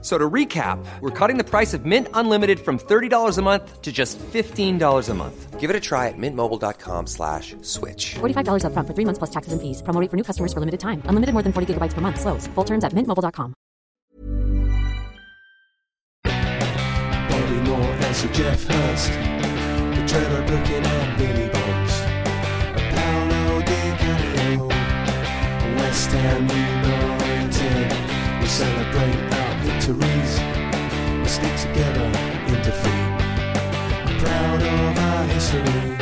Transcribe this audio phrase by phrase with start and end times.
[0.00, 3.82] F- So to recap, we're cutting the price of Mint Unlimited from $30 a month
[3.82, 5.58] to just $15 a month.
[5.58, 8.14] Give it a try at mintmobile.com slash switch.
[8.20, 9.82] $45 upfront for three months plus taxes and fees.
[9.82, 11.02] Promo rate for new customers for limited time.
[11.10, 12.20] Unlimited more than 40 gigabytes per month.
[12.20, 12.46] Slows.
[12.54, 13.54] Full terms at mintmobile.com.
[16.24, 19.10] Bobby Moore and Sir Geoff Hurst,
[19.96, 21.94] the Trevor Brooking and Billy Bonds,
[22.94, 24.68] Paolo Di Canio,
[25.78, 27.90] West Ham United.
[28.40, 30.32] We celebrate our victories,
[31.20, 32.06] we stick together
[32.48, 33.06] in defeat.
[34.06, 35.96] I'm Proud of our history,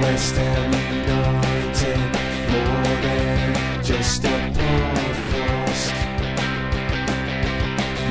[0.00, 2.00] West Ham United,
[2.50, 4.26] more than just a
[4.56, 5.94] podcast.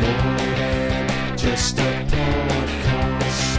[0.02, 3.58] More than just a podcast.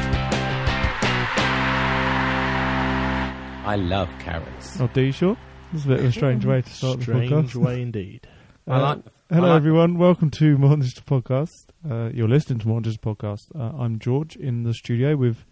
[3.65, 4.81] I love carrots.
[4.81, 5.37] Oh, do you sure?
[5.73, 7.27] That's a bit of a strange way to start the podcast.
[7.49, 8.27] Strange way indeed.
[8.69, 8.99] Uh, I like.
[9.33, 9.97] Hello, like- everyone.
[9.99, 11.49] Welcome to Modern Digital Podcast.
[11.89, 13.45] Uh, you're listening to Modern Digital Podcast.
[13.55, 15.45] Uh, I'm George in the studio with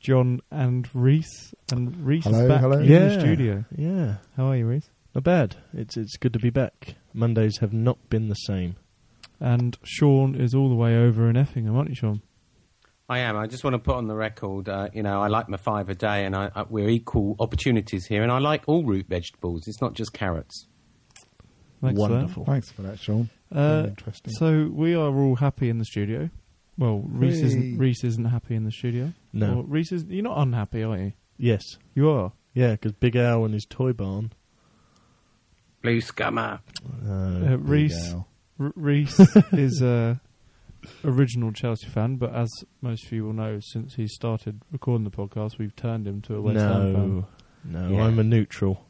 [0.00, 1.52] John and Reese.
[1.72, 2.78] And Reese Hello, is back hello.
[2.78, 3.08] in Yeah.
[3.08, 3.64] the studio.
[3.76, 4.88] Yeah, How are you, Reese?
[5.14, 5.56] not bad.
[5.72, 6.94] It's it's good to be back.
[7.12, 8.76] Mondays have not been the same.
[9.40, 12.22] And Sean is all the way over in Effingham, aren't you, Sean?
[13.08, 13.36] I am.
[13.36, 14.68] I just want to put on the record.
[14.68, 18.06] Uh, you know, I like my five a day, and I, I, we're equal opportunities
[18.06, 19.66] here, and I like all root vegetables.
[19.68, 20.68] It's not just carrots.
[21.84, 22.14] Thanks for that.
[22.14, 22.44] Wonderful.
[22.44, 23.28] Thanks for that, Sean.
[23.54, 24.32] Uh, interesting.
[24.34, 26.30] so we are all happy in the studio.
[26.76, 27.46] Well, Reese Hey.
[27.46, 27.78] isn't.
[27.78, 29.12] Reese isn't happy in the studio.
[29.32, 29.58] No.
[29.58, 30.04] Or Reese is.
[30.04, 31.12] You're not unhappy, are you?
[31.38, 31.62] Yes.
[31.94, 32.32] You are.
[32.52, 34.32] Yeah, because Big Al and his toy barn.
[35.82, 36.60] Blue scummer.
[37.06, 38.14] Uh, Uh, Reese.
[38.58, 39.20] R- Reese
[39.52, 40.20] is a
[41.04, 42.48] original Chelsea fan, but as
[42.80, 46.36] most of you will know, since he started recording the podcast, we've turned him to
[46.36, 47.24] a West Ham fan.
[47.64, 48.04] no, no, Yeah.
[48.04, 48.84] I'm a neutral.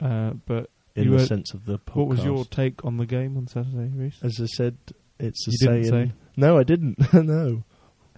[0.00, 1.96] Uh, but in You the were- sense of the podcast.
[1.96, 4.18] what was your take on the game on Saturday, Reese?
[4.22, 4.76] As I said,
[5.18, 6.08] it's a You didn't saying.
[6.08, 6.12] say?
[6.36, 7.12] No, I didn't.
[7.14, 7.62] no,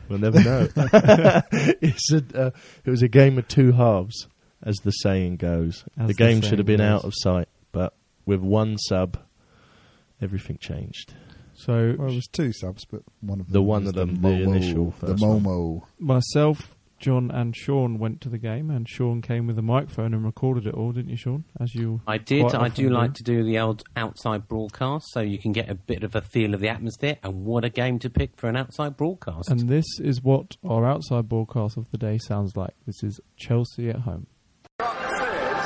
[0.09, 0.69] we'll never know.
[1.53, 2.51] it's a, uh,
[2.85, 4.29] it was a game of two halves,
[4.63, 5.85] as the saying goes.
[5.99, 6.87] As the the game should saying have been goes.
[7.01, 7.95] out of sight, but
[8.27, 9.19] with one sub,
[10.21, 11.15] everything changed.
[11.55, 14.15] So Well, it was two subs, but one of them The one was of them,
[14.23, 15.43] the Momo, initial the first one.
[15.43, 15.83] Momo.
[15.99, 20.25] myself, John, and Sean went to the game, and Sean came with a microphone and
[20.25, 21.45] recorded it all, didn't you, Sean?
[21.61, 22.55] As you I did.
[22.55, 26.05] I do like to do the old outside broadcast, so you can get a bit
[26.05, 27.19] of a feel of the atmosphere.
[27.23, 29.51] And what a game to pick for an outside broadcast!
[29.51, 32.75] And this is what our outside broadcast of the day sounds like.
[32.87, 34.29] This is Chelsea at home.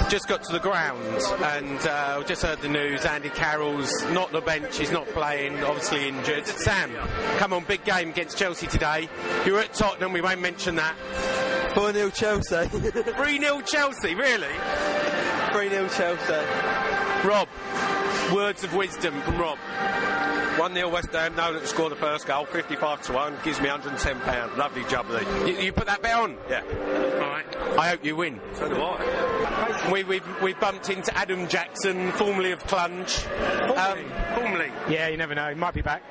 [0.09, 1.03] Just got to the ground
[1.43, 3.05] and uh, just heard the news.
[3.05, 6.47] Andy Carroll's not on the bench, he's not playing, obviously injured.
[6.47, 6.93] Sam,
[7.39, 9.09] come on, big game against Chelsea today.
[9.45, 10.95] You're at Tottenham, we won't mention that.
[11.75, 12.67] 4 0 Chelsea.
[12.69, 14.55] 3 0 Chelsea, really?
[15.53, 17.27] 3 0 Chelsea.
[17.27, 17.49] Rob,
[18.33, 19.59] words of wisdom from Rob.
[20.59, 23.61] 1 0 West Ham, no one to score the first goal, 55 to 1, gives
[23.61, 24.57] me £110.
[24.57, 25.51] Lovely job, Lee.
[25.51, 26.39] You, you put that bet on?
[26.49, 26.63] Yeah.
[27.15, 27.79] Alright.
[27.79, 28.41] I hope you win.
[28.55, 29.91] So do I.
[29.93, 33.27] We, we've, we bumped into Adam Jackson, formerly of Clunge.
[33.77, 33.99] Um,
[34.35, 34.71] formerly.
[34.89, 35.49] Yeah, you never know.
[35.49, 36.03] He might be back.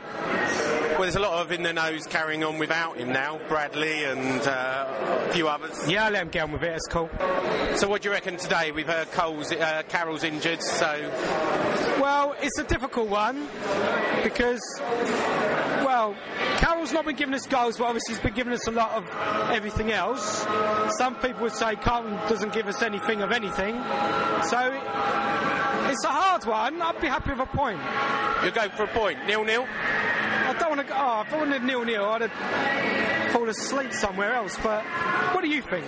[0.96, 3.38] Well, there's a lot of in the nose carrying on without him now.
[3.50, 5.90] Bradley and uh, a few others.
[5.90, 6.72] Yeah, I'll let him get on with it.
[6.74, 7.10] It's cool.
[7.76, 8.72] So, what do you reckon today?
[8.72, 11.12] We've heard Cole's, uh, Carroll's injured, so
[12.00, 13.46] Well, it's a difficult one
[14.24, 16.16] because, well,
[16.60, 19.04] Carroll's not been giving us goals, but obviously he's been giving us a lot of
[19.52, 20.46] everything else.
[20.98, 23.76] Some people would say Carlton doesn't give us anything of anything.
[24.44, 24.72] So
[25.92, 26.82] it's a hard one.
[26.82, 27.82] I'd be happy with a point.
[28.44, 29.26] you'll go for a point.
[29.28, 29.66] Nil nil.
[30.46, 30.94] I don't want to.
[30.98, 34.58] Oh, if I wanted nil nil, I'd have fallen asleep somewhere else.
[34.62, 34.84] But
[35.34, 35.86] what do you think?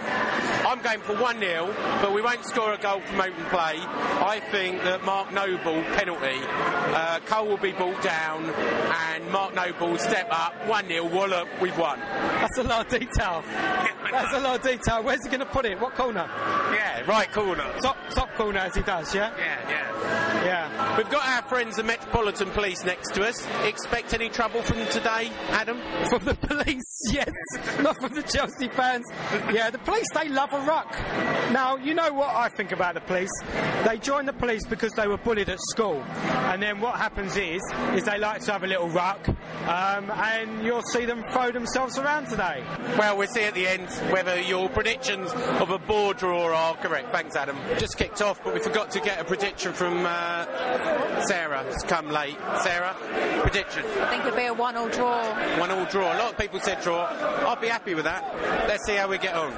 [0.66, 3.80] I'm going for 1 0, but we won't score a goal from open play.
[3.80, 9.92] I think that Mark Noble, penalty, uh, Cole will be brought down, and Mark Noble
[9.92, 10.54] will step up.
[10.68, 12.00] 1 0, Wallop, we've won.
[12.00, 13.44] That's a lot of detail.
[14.12, 15.04] That's a lot of detail.
[15.04, 15.80] Where's he going to put it?
[15.80, 16.30] What corner?
[16.74, 17.66] Yeah, right corner.
[17.82, 19.32] Top top corner as he does, yeah?
[19.38, 20.44] Yeah, yeah.
[20.46, 20.98] Yeah.
[20.98, 23.46] We've got our friends, the Metropolitan Police, next to us.
[23.64, 25.80] Expect any trouble from them today, Adam?
[26.10, 27.32] From the police, yes.
[27.82, 29.06] Not from the Chelsea fans.
[29.52, 30.92] Yeah, the police, they love a ruck.
[31.52, 33.30] Now, you know what I think about the police?
[33.86, 36.04] They join the police because they were bullied at school.
[36.48, 37.62] And then what happens is,
[37.94, 39.28] is they like to have a little ruck.
[39.28, 42.64] Um, and you'll see them throw themselves around today.
[42.98, 47.12] Well, we'll see at the end whether your predictions of a board draw are correct.
[47.12, 47.58] Thanks, Adam.
[47.78, 52.10] Just kicked off, but we forgot to get a prediction from uh, Sarah It's come
[52.10, 52.38] late.
[52.62, 52.96] Sarah,
[53.42, 53.84] prediction.
[54.02, 55.60] I think it'll be a one-all draw.
[55.62, 56.14] One all draw.
[56.14, 57.06] A lot of people said draw.
[57.50, 58.22] I'd be happy with that.
[58.68, 59.54] Let's see how we get on.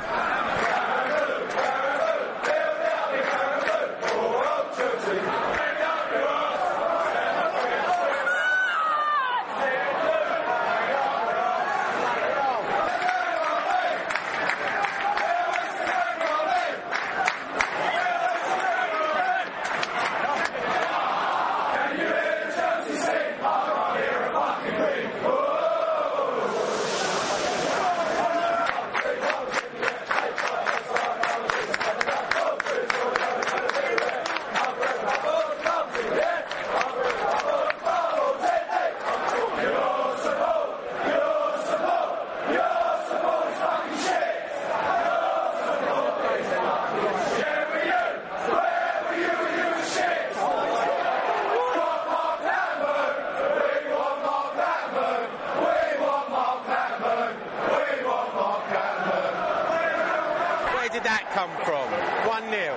[60.90, 61.86] Where did that come from?
[62.26, 62.74] 1 0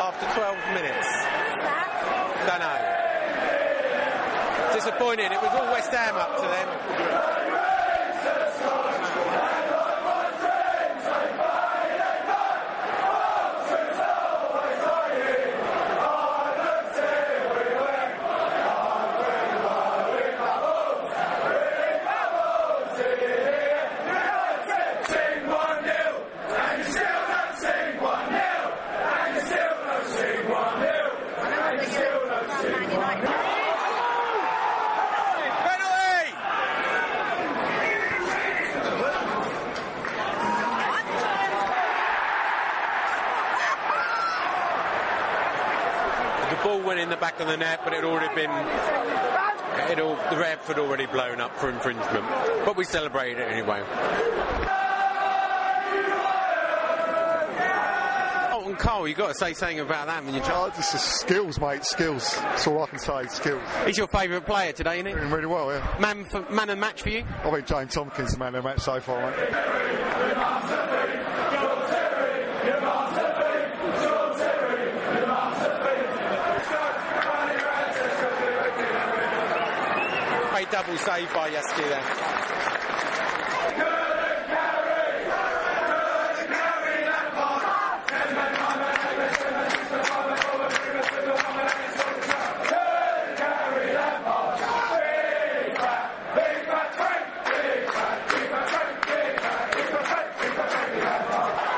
[0.00, 1.08] after 12 minutes.
[2.48, 2.80] Don't know.
[4.72, 5.32] Disappointed.
[5.32, 6.68] It was all West Ham up to them.
[35.66, 36.30] Penalty!
[46.50, 48.50] The ball went in the back of the net, but it had already been.
[49.90, 52.26] It all, the ref had already blown up for infringement,
[52.64, 53.82] but we celebrated it anyway.
[58.52, 61.00] Oh, and Carl, you've got to say something about that when you Oh, this is
[61.02, 61.84] skills, mate.
[61.84, 62.34] Skills.
[62.36, 63.26] That's all I can say.
[63.26, 63.62] Skills.
[63.84, 65.12] He's your favourite player today, isn't he?
[65.12, 65.96] Doing really well, yeah.
[66.00, 67.24] Man, for, man and match for you?
[67.44, 71.05] I think James Tomkins is the man of the match so far, mate.
[80.76, 82.02] Double save by Yaski there.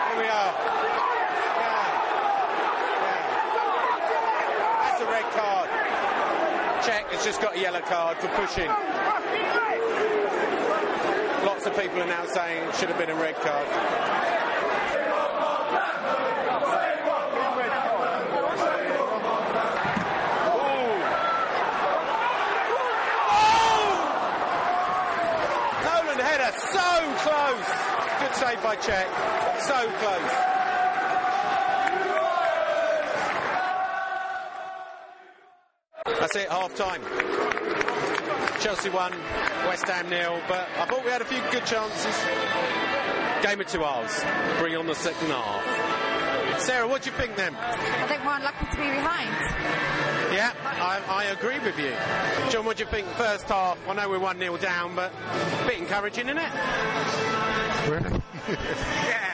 [0.08, 0.50] Here we are.
[1.54, 1.86] Yeah.
[3.04, 3.22] Yeah.
[4.82, 5.68] That's a red card.
[6.82, 8.68] Cech has just got a yellow card for pushing.
[11.44, 13.66] Lots of people are now saying it should have been a red card.
[26.72, 27.68] So close.
[28.20, 29.60] Good save by Cech.
[29.60, 30.57] So close.
[36.30, 37.00] That's it, half time.
[38.60, 39.12] Chelsea won,
[39.66, 42.14] West Ham nil, but I thought we had a few good chances.
[43.42, 44.22] Game of two halves.
[44.60, 46.60] Bring on the second half.
[46.60, 47.54] Sarah, what do you think then?
[47.56, 49.30] I think we're unlucky to be behind.
[50.34, 51.94] Yeah, I, I agree with you.
[52.50, 53.06] John, what do you think?
[53.16, 56.52] First half, I know we're 1 0 down, but a bit encouraging, isn't it?
[57.88, 58.22] Really?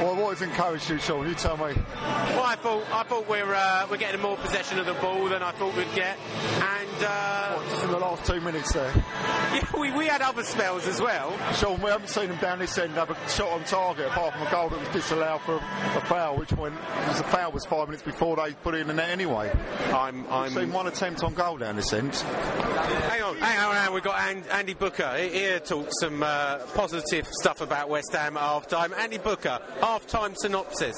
[0.00, 1.28] Well, what has encouraged you, Sean?
[1.28, 1.74] You tell me.
[1.74, 5.42] Well, I thought I thought we're uh, we're getting more possession of the ball than
[5.42, 6.16] I thought we'd get,
[6.54, 8.92] and uh, What, just in the last two minutes there.
[8.96, 11.36] yeah, we, we had other spells as well.
[11.54, 14.46] Sean, we haven't seen them down this end have a shot on target apart from
[14.46, 18.02] a goal that was disallowed for a foul, which went, the foul was five minutes
[18.02, 19.50] before they put it in the net anyway.
[19.92, 20.72] I'm We've seen I'm.
[20.72, 22.14] one attempt on goal down this end.
[22.14, 23.94] Hang on, hang on, hang on.
[23.94, 25.60] We've got An- Andy Booker here.
[25.60, 28.92] Talk some uh, positive stuff about West Ham at half time.
[28.98, 30.96] Andy Booker, half time synopsis.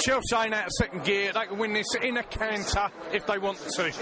[0.00, 1.32] Chelsea ain't out of second gear.
[1.32, 3.92] They can win this in a canter if they want to.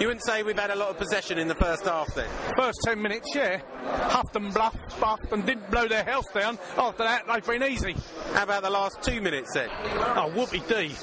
[0.00, 2.28] You wouldn't say we've had a lot of possession in the first half then?
[2.56, 3.60] First ten minutes, yeah.
[3.84, 6.58] Huffed and bluffed, buffed and didn't blow their house down.
[6.76, 7.94] After that, they've been easy.
[8.32, 9.68] How about the last two minutes then?
[10.16, 10.88] Oh, whoopee dee.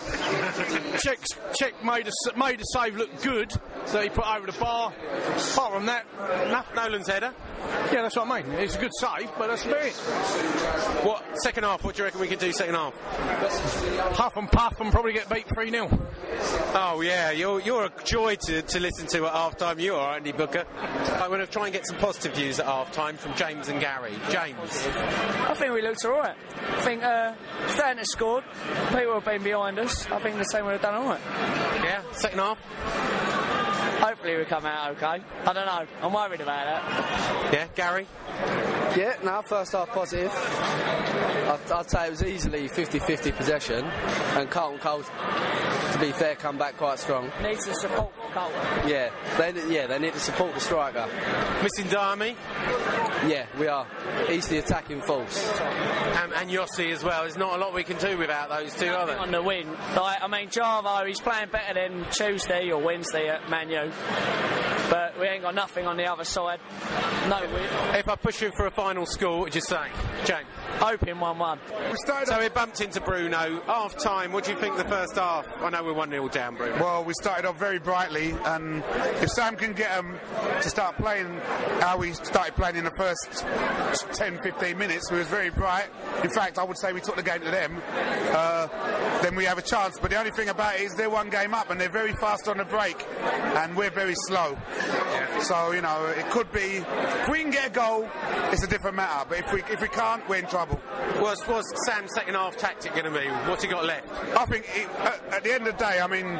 [0.97, 1.23] Cech,
[1.59, 3.51] Cech made, a, made a save look good
[3.91, 4.93] that he put over the bar.
[5.53, 6.05] Apart from that,
[6.49, 6.73] nothing.
[6.75, 7.33] Nolan's header.
[7.91, 8.51] Yeah, that's what I mean.
[8.53, 9.93] It's a good save, but that's about it.
[11.05, 11.83] What second half?
[11.83, 12.93] What do you reckon we could do second half?
[14.17, 15.89] Huff and puff and probably get beat 3 0.
[16.75, 19.72] Oh yeah, you're you're a joy to, to listen to at half time.
[19.79, 20.65] You are Andy Booker.
[20.77, 23.79] I'm going to try and get some positive views at half time from James and
[23.79, 24.13] Gary.
[24.29, 26.35] James, I think we looked all right.
[26.69, 27.33] I think uh,
[27.69, 28.43] Stanton scored.
[28.89, 30.05] People have been behind us.
[30.11, 31.19] I think the same would have done all right.
[31.83, 32.59] Yeah, second half.
[33.99, 35.23] Hopefully we come out okay.
[35.45, 35.85] I don't know.
[36.01, 37.53] I'm worried about that.
[37.53, 38.07] Yeah, Gary.
[38.97, 40.31] Yeah, no, first half positive.
[40.31, 46.57] I'd, I'd say it was easily 50-50 possession, and Carlton Cole, to be fair, come
[46.57, 47.31] back quite strong.
[47.41, 51.07] Needs the support for Yeah, they yeah they need to support the striker.
[51.61, 52.35] Missing Diame.
[53.27, 53.87] Yeah, we are.
[54.27, 55.59] He's the attacking force.
[55.61, 57.21] And, and Yossi as well.
[57.21, 59.17] There's not a lot we can do without those two, are there?
[59.17, 59.71] On the win.
[59.95, 64.72] Like, I mean, Java, he's playing better than Tuesday or Wednesday at Man U.
[64.93, 66.59] But we ain't got nothing on the other side.
[67.27, 69.88] No, we, If I push you for a final score, what would you say,
[70.23, 70.45] James?
[70.83, 71.59] hoping 1 1.
[72.25, 73.62] So we bumped into Bruno.
[73.65, 74.31] Half time.
[74.31, 75.47] What do you think the first half?
[75.62, 76.77] I know we're one 0 down, Bruno.
[76.79, 78.83] Well, we started off very brightly, and
[79.21, 80.19] if Sam can get them
[80.62, 81.39] to start playing
[81.79, 83.45] how we started playing in the first
[84.17, 85.88] 10, 15 minutes, we was very bright.
[86.23, 87.81] In fact, I would say we took the game to them.
[88.31, 88.67] Uh,
[89.21, 89.97] then we have a chance.
[90.00, 92.47] But the only thing about it is they're one game up, and they're very fast
[92.47, 93.05] on the break,
[93.55, 94.57] and we're very slow.
[95.41, 98.09] So you know, it could be if we can get a goal,
[98.51, 99.25] it's a different matter.
[99.27, 100.79] But if we if we can't, we're in trouble.
[101.19, 103.27] What's, what's Sam's second half tactic going to be?
[103.49, 104.09] What's he got left?
[104.35, 106.39] I think it, at, at the end of the day, I mean,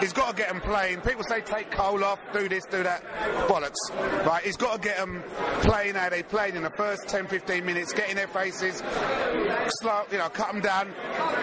[0.00, 1.02] he's got to get them playing.
[1.02, 3.04] People say take Cole off, do this, do that.
[3.48, 4.26] Bollocks.
[4.26, 4.42] Right?
[4.42, 5.22] He's got to get them
[5.62, 8.82] playing how they played in the first 10, 15 minutes, get in their faces,
[9.80, 10.92] slow, you know, cut them down,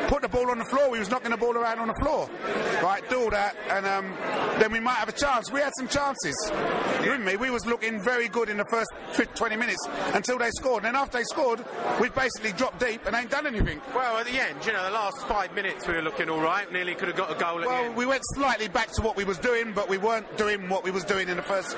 [0.08, 0.94] put the ball on the floor.
[0.94, 2.30] He was knocking the ball around on the floor.
[2.84, 3.08] Right?
[3.10, 4.14] Do all that, and um,
[4.60, 5.52] then we might have a chance.
[5.52, 6.36] We had some chances.
[7.04, 7.36] You with me?
[7.36, 10.84] We was looking very good in the first 50, 20 minutes until they scored.
[10.86, 11.64] And then after they scored,
[12.00, 13.82] we basically dropped deep and ain't done anything.
[13.94, 16.72] Well, at the end, you know, the last five minutes we were looking all right.
[16.72, 19.16] Nearly could have got a goal at the Well, we went slightly back to what
[19.16, 21.76] we was doing, but we weren't doing what we was doing in the first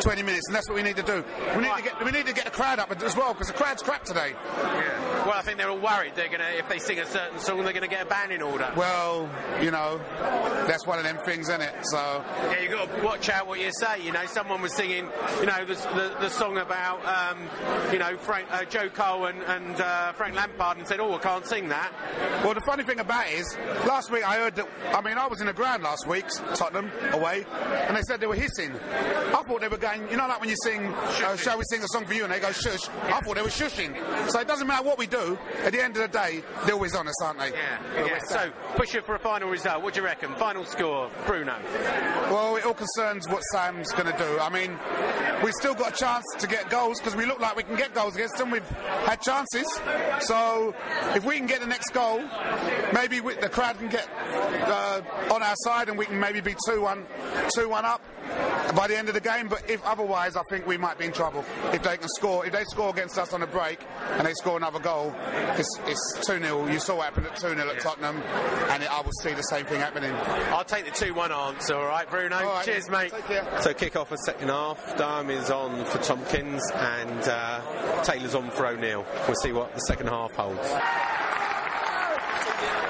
[0.00, 1.24] 20 minutes, and that's what we need to do.
[1.56, 3.54] We need to get we need to get the crowd up as well because the
[3.54, 4.34] crowd's crap today.
[4.56, 5.26] Yeah.
[5.26, 6.12] Well, I think they're all worried.
[6.16, 8.72] They're gonna, if they sing a certain song, they're gonna get a ban in order.
[8.76, 10.00] Well, you know,
[10.66, 11.74] that's one of them things, isn't it?
[11.84, 14.01] So Yeah, you got to watch out what you say.
[14.02, 15.08] You know, someone was singing,
[15.40, 17.38] you know, the, the, the song about, um,
[17.92, 21.18] you know, Frank, uh, Joe Cole and, and uh, Frank Lampard, and said, "Oh, I
[21.18, 21.92] can't sing that."
[22.44, 23.56] Well, the funny thing about it is,
[23.86, 24.68] last week I heard that.
[24.92, 27.44] I mean, I was in the ground last week, Tottenham away,
[27.86, 28.72] and they said they were hissing.
[28.72, 30.10] I thought they were going.
[30.10, 32.32] You know, like when you sing, uh, "Shall we sing a song for you?" and
[32.32, 32.88] they go shush.
[33.04, 33.94] I thought they were shushing.
[34.30, 35.38] So it doesn't matter what we do.
[35.64, 37.50] At the end of the day, they're always honest, aren't they?
[37.50, 38.06] Yeah.
[38.06, 38.18] yeah.
[38.26, 39.82] So, push it for a final result.
[39.82, 40.34] What do you reckon?
[40.34, 41.56] Final score, Bruno.
[42.30, 44.38] Well, it all concerns what Sam's going to do.
[44.38, 44.78] I mean,
[45.42, 47.94] we've still got a chance to get goals because we look like we can get
[47.94, 48.50] goals against them.
[48.50, 48.68] We've
[49.06, 49.66] had chances.
[50.20, 50.74] So
[51.14, 52.22] if we can get the next goal,
[52.92, 54.08] maybe we, the crowd can get
[54.66, 57.06] uh, on our side and we can maybe be 2 1
[57.54, 58.02] 2 1 up
[58.74, 59.48] by the end of the game.
[59.48, 62.46] But if otherwise, I think we might be in trouble if they can score.
[62.46, 63.78] If they score against us on a break
[64.12, 65.14] and they score another goal,
[65.58, 66.68] it's, it's 2 0.
[66.68, 69.66] You saw what happened at 2 0 at Tottenham, and I will see the same
[69.66, 70.12] thing happening.
[70.52, 72.36] I'll take the 2 1 answer, all right, Bruno?
[72.36, 73.12] All right, Cheers, mate.
[73.12, 73.62] take care.
[73.62, 74.78] So, kick off a second half.
[74.96, 79.04] Diame is on for Tomkins, and uh, Taylor's on for O'Neill.
[79.26, 80.68] We'll see what the second half holds.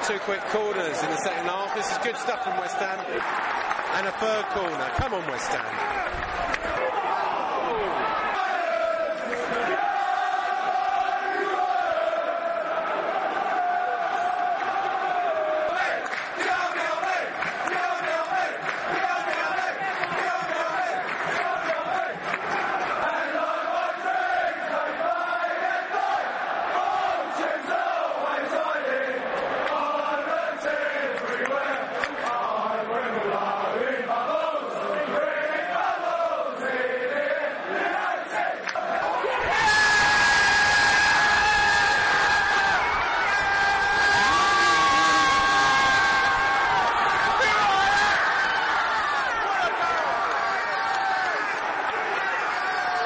[0.06, 1.74] Two quick corners in the second half.
[1.76, 3.61] This is good stuff from West Ham.
[3.94, 4.90] And a third corner.
[4.96, 5.92] Come on, West Ham.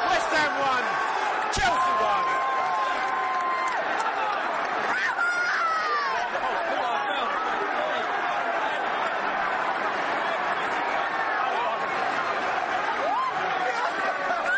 [0.09, 0.85] West Ham won.
[1.53, 2.25] Chelsea won.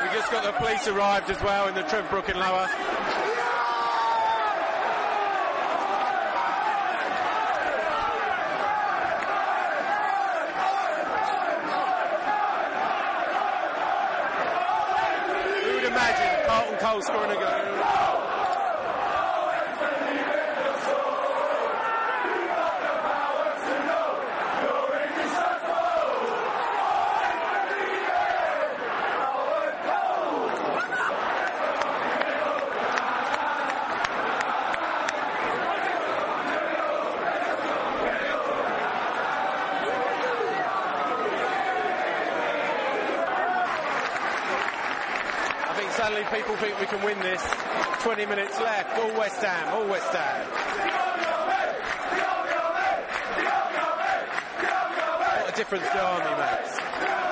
[0.03, 2.67] We just got the police arrived as well in the Trent Brook and Lower.
[15.65, 17.79] Who would imagine Carlton Cole scoring a goal.
[45.71, 47.43] I think suddenly people think we can win this.
[48.01, 48.99] 20 minutes left.
[48.99, 49.75] All West Ham.
[49.75, 50.47] All West Ham.
[55.43, 57.28] What a difference to Army makes.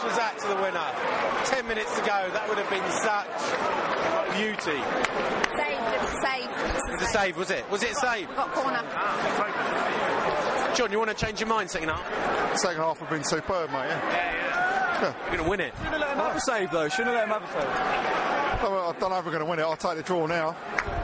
[0.00, 0.88] How was that to the winner?
[1.44, 2.30] 10 minutes to go.
[2.32, 3.28] That would have been such
[4.32, 4.80] beauty.
[5.60, 6.48] Save, it's a save.
[6.48, 7.70] It was a save, was it?
[7.70, 8.26] Was it a save?
[8.34, 8.82] Got corner.
[10.74, 12.58] John, you want to change your mind second half?
[12.58, 13.88] Second half have been superb, mate.
[13.88, 14.00] Yeah.
[15.02, 15.14] Yeah.
[15.24, 15.74] We're going to win it.
[15.76, 16.88] Shouldn't have let him have a save though.
[16.88, 17.68] Shouldn't have let him have a save.
[18.62, 19.62] Oh, I don't know if we're going to win it.
[19.62, 20.56] I'll take the draw now.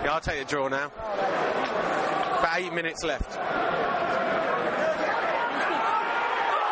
[0.05, 0.87] Yeah, I'll take the draw now.
[0.87, 3.37] About eight minutes left.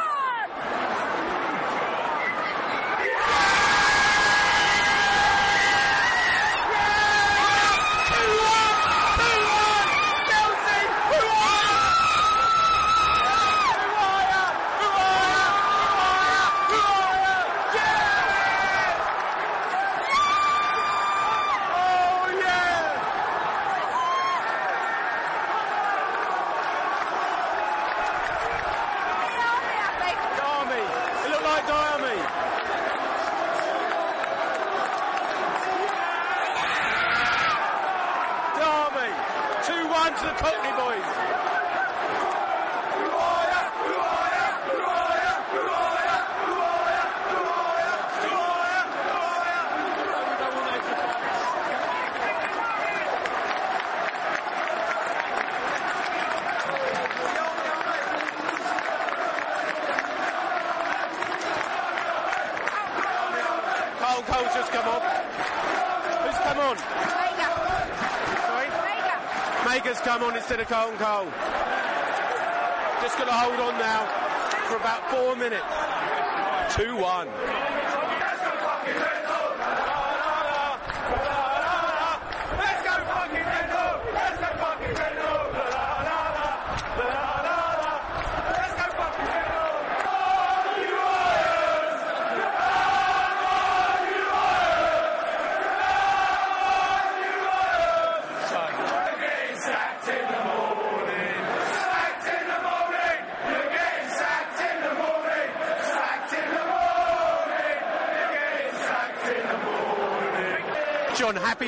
[30.44, 30.76] Army.
[30.76, 32.18] It looked like Diame.
[38.58, 39.12] Derby.
[39.64, 41.10] 2-1 to the Cockney boys.
[64.02, 65.02] Cole Cole's just come on.
[66.22, 66.78] Who's come on?
[68.48, 68.70] Sorry?
[69.66, 71.26] Maiga's come on instead of Carlton Cole.
[73.02, 74.06] Just going to hold on now
[74.70, 75.66] for about four minutes.
[76.76, 77.61] 2 1.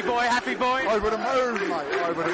[0.06, 0.84] Boy, happy boy.
[0.90, 1.88] Over the moon, mate.
[2.04, 2.34] Over the.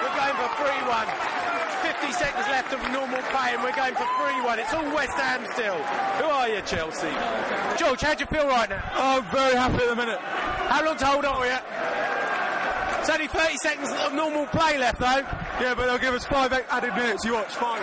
[0.00, 1.06] We're going for 3 1.
[1.82, 4.58] 50 seconds left of normal play, and we're going for 3 1.
[4.60, 5.74] It's all West Ham still.
[6.22, 7.10] Who are you, Chelsea?
[7.76, 8.82] George, how do you feel right now?
[8.94, 10.20] Oh, I'm very happy at the minute.
[10.20, 11.58] How long to hold on for you?
[13.00, 15.26] It's only 30 seconds of normal play left, though.
[15.60, 17.24] Yeah, but they'll give us five added minutes.
[17.24, 17.82] You watch, five.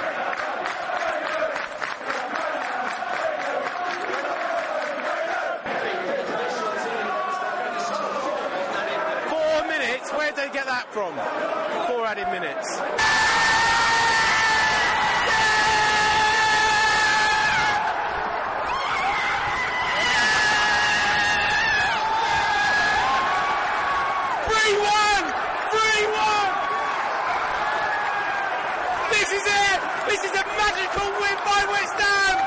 [9.29, 10.09] Four minutes?
[10.11, 11.13] Where'd they get that from?
[11.87, 12.79] Four added minutes.
[24.49, 25.25] Three one!
[25.73, 26.51] Three one!
[29.13, 29.79] This is it!
[30.09, 32.37] This is a magical win by West Ham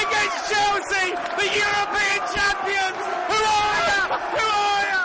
[0.00, 1.06] against Chelsea,
[1.40, 3.00] the European champions!
[3.32, 4.02] Who are you?
[4.36, 5.02] Who are you?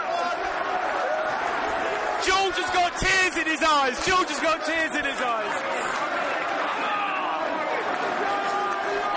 [2.28, 3.96] George has got tears in his eyes.
[4.06, 5.56] George has got tears in his eyes.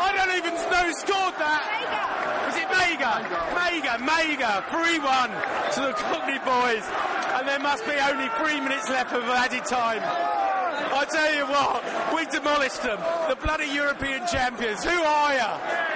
[0.01, 1.63] I don't even know who scored that.
[2.47, 3.25] Was it Maiga?
[3.57, 5.29] Maiga, Maiga, 3-1
[5.75, 5.93] to the
[6.83, 10.03] And there must be only three minutes left of added time.
[10.03, 12.99] I tell you what, we demolished them.
[13.29, 14.83] The bloody European champions.
[14.85, 15.95] Who are you?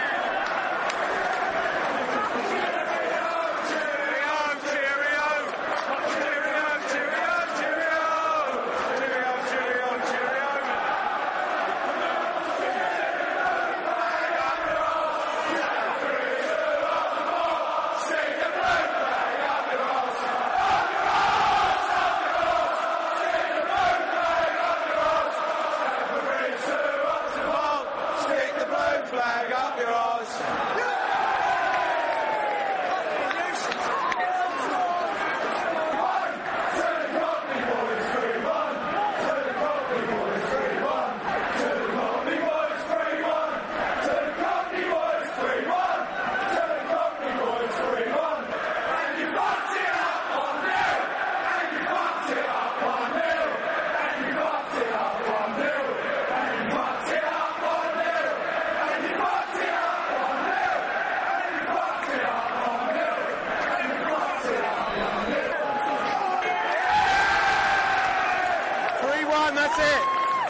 [69.58, 70.02] that's it.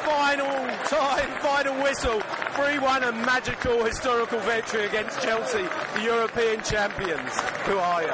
[0.04, 0.46] Final
[0.88, 2.20] time, final whistle.
[2.20, 5.62] 3 1, a magical historical victory against Chelsea,
[5.94, 7.40] the European champions.
[7.66, 8.08] Who are you?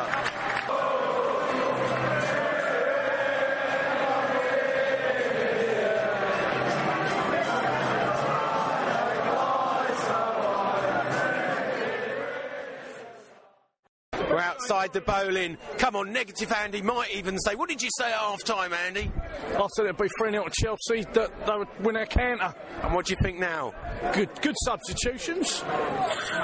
[14.28, 15.56] We're outside the Boleyn.
[15.78, 19.10] Come on, negative Andy might even say, What did you say at half time, Andy?
[19.54, 22.54] I said it'd be 3 0 to Chelsea, that they would win our counter.
[22.82, 23.73] And what do you think now?
[24.12, 25.62] Good good substitutions.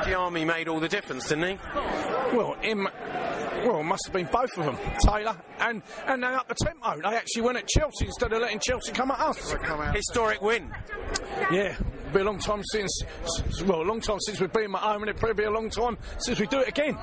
[0.05, 1.59] The army made all the difference, didn't he?
[2.37, 2.89] Well, him.
[3.65, 6.97] Well, it must have been both of them, Taylor, and and they up the tempo.
[7.01, 9.55] They actually went at Chelsea instead of letting Chelsea come at us.
[9.95, 10.73] Historic win.
[11.51, 11.77] Yeah,
[12.13, 13.03] be a long time since.
[13.65, 15.71] Well, a long time since we've been at home, and it'll probably be a long
[15.71, 16.97] time since we do it again.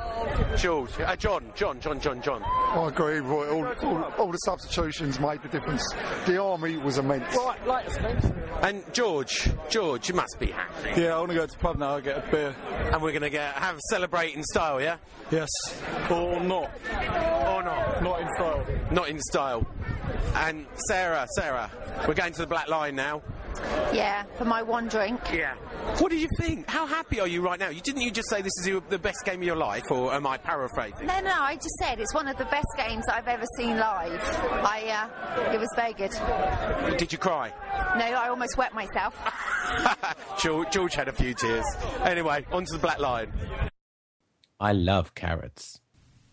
[0.58, 2.44] George, uh, John, John, John, John, John.
[2.44, 3.50] I agree, Roy.
[3.50, 5.84] All, all, all the substitutions made the difference.
[6.26, 7.36] The army was immense.
[7.36, 8.32] Right, latest things.
[8.62, 11.02] And George, George, you must be happy.
[11.02, 11.96] Yeah, I want to go to the pub now.
[11.96, 12.56] I get a beer.
[12.92, 14.98] And we're going to get have celebrate in style, yeah?
[15.32, 15.50] Yes,
[16.10, 16.72] or not.
[16.92, 18.04] Or not?
[18.04, 18.66] Not in style.
[18.92, 19.68] Not in style.
[20.36, 21.72] And Sarah, Sarah,
[22.08, 23.22] we're going to the Black Lion now.
[23.94, 25.20] Yeah, for my one drink.
[25.34, 25.56] Yeah.
[26.00, 26.70] What do you think?
[26.70, 27.70] How happy are you right now?
[27.70, 30.14] You didn't you just say this is your, the best game of your life, or
[30.14, 31.08] am I paraphrasing?
[31.08, 34.20] No, no, I just said it's one of the best games I've ever seen live.
[34.64, 35.10] I,
[35.48, 36.12] uh, it was very good.
[36.98, 37.52] Did you cry?
[37.98, 39.16] No, I almost wet myself.
[40.40, 41.66] George, George had a few tears.
[42.04, 43.32] Anyway, on to the Black Lion.
[44.60, 45.80] I love carrots.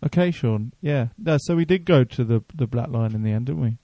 [0.05, 0.73] Okay, Sean.
[0.81, 1.09] Yeah.
[1.19, 3.79] No, so we did go to the the Black Lion in the end, didn't we?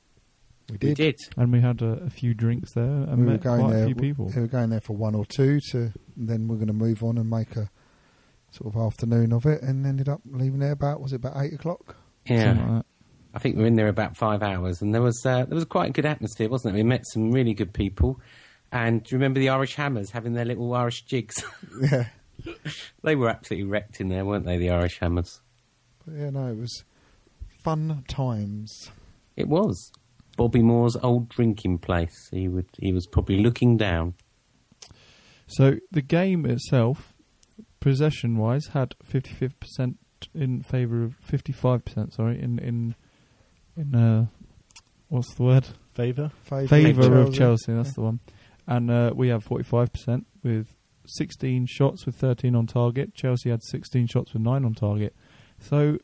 [0.71, 1.17] We We did.
[1.17, 1.21] did.
[1.37, 3.83] And we had a, a few drinks there and we were met going quite there.
[3.85, 4.33] a few people.
[4.35, 5.61] We were going there for one or two.
[5.71, 7.71] To then we're going to move on and make a
[8.53, 11.53] sort of afternoon of it, and ended up leaving there about was it about eight
[11.55, 11.97] o'clock?
[12.27, 12.45] Yeah.
[12.55, 12.87] Something like that.
[13.33, 15.65] I think we were in there about five hours, and there was uh, there was
[15.65, 16.79] quite a good atmosphere, wasn't it?
[16.79, 18.21] We met some really good people,
[18.73, 21.43] and do you remember the Irish Hammers having their little Irish jigs?
[22.43, 22.55] Yeah,
[23.03, 24.57] they were absolutely wrecked in there, weren't they?
[24.57, 25.41] The Irish Hammers.
[26.07, 26.85] but yeah, no, it was
[27.63, 28.91] fun times.
[29.37, 29.93] It was
[30.41, 32.31] Bobby Moore's old drinking place.
[32.31, 34.15] He would he was probably looking down.
[35.47, 37.13] So the game itself,
[37.79, 39.99] possession wise, had fifty fifth percent
[40.35, 42.15] in favour of fifty five percent.
[42.15, 42.95] Sorry, in in
[43.77, 44.27] in uh,
[45.09, 45.67] what's the word?
[45.93, 46.31] Favour?
[46.45, 47.39] Favour, Favour of Chelsea.
[47.39, 47.73] Chelsea.
[47.75, 48.21] That's the one.
[48.67, 50.75] And uh, we have forty five percent with
[51.05, 53.15] sixteen shots with thirteen on target.
[53.15, 55.15] Chelsea had sixteen shots with nine on target.
[55.59, 55.99] So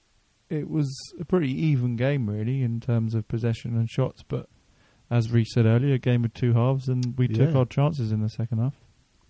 [0.48, 4.22] it was a pretty even game, really, in terms of possession and shots.
[4.26, 4.48] But
[5.10, 8.20] as Reece said earlier, a game of two halves, and we took our chances in
[8.22, 8.74] the second half.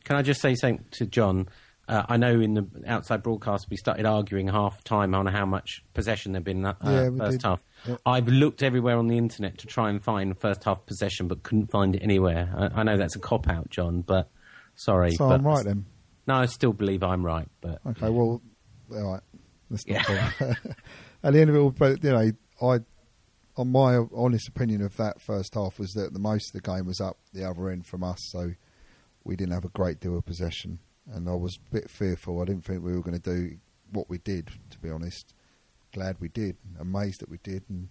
[0.05, 1.49] Can I just say something to John?
[1.89, 5.85] Uh, I know in the outside broadcast we started arguing half time on how much
[5.95, 7.43] possession there'd been uh, Yeah, first did.
[7.45, 7.63] half.
[7.87, 7.97] Yeah.
[8.05, 11.71] I've looked everywhere on the internet to try and find first half possession, but couldn't
[11.71, 12.53] find it anywhere.
[12.75, 14.29] I, I know that's a cop out, John, but
[14.75, 15.13] sorry.
[15.13, 15.87] So but I'm right then.
[16.27, 18.43] No, I still believe I'm right, but Okay, well,
[18.93, 19.23] all right.
[19.71, 20.33] Let's not talk.
[21.23, 22.31] At the end of it all, but you know,
[22.63, 22.81] I,
[23.57, 26.87] on my honest opinion of that first half was that the most of the game
[26.87, 28.53] was up the other end from us, so
[29.25, 30.79] we didn't have a great deal of possession,
[31.13, 32.41] and I was a bit fearful.
[32.41, 33.57] I didn't think we were going to do
[33.93, 34.51] what we did.
[34.71, 35.35] To be honest,
[35.95, 36.57] glad we did.
[36.79, 37.89] Amazed that we did, and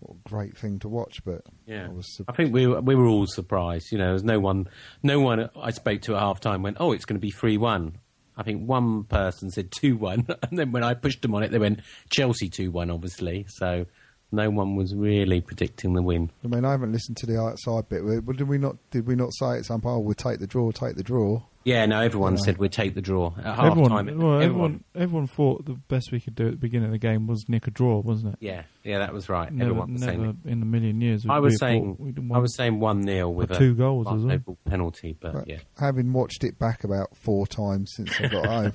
[0.00, 1.24] what a great thing to watch.
[1.24, 3.86] But Yeah, I was I think we were, we were all surprised.
[3.92, 4.68] You know, there's no one,
[5.02, 7.58] no one I spoke to at half time went, "Oh, it's going to be three
[7.58, 7.98] one."
[8.36, 11.50] I think one person said two one, and then when I pushed them on it,
[11.50, 13.46] they went Chelsea two one, obviously.
[13.48, 13.86] So
[14.30, 16.30] no one was really predicting the win.
[16.44, 18.02] I mean, I haven't listened to the outside bit.
[18.26, 18.76] Did we not?
[18.90, 21.42] Did we not say at some point, "Oh, we'll take the draw, take the draw"?
[21.64, 22.40] Yeah, no, everyone Yeah.
[22.44, 24.18] said we'd take the draw at half everyone, time.
[24.18, 27.26] well, everyone, everyone thought the best we could do at the beginning of the game
[27.26, 28.38] was nick a draw, wasn't it?
[28.40, 29.52] Yeah, yeah, that was right.
[29.52, 30.38] Never, everyone was never saying.
[30.46, 31.24] in a million years.
[31.28, 34.56] I was saying, thought I was saying one 0 with a two goals as well.
[34.64, 35.58] penalty, but, But yeah.
[35.78, 38.72] having watched it back about four times since I got home,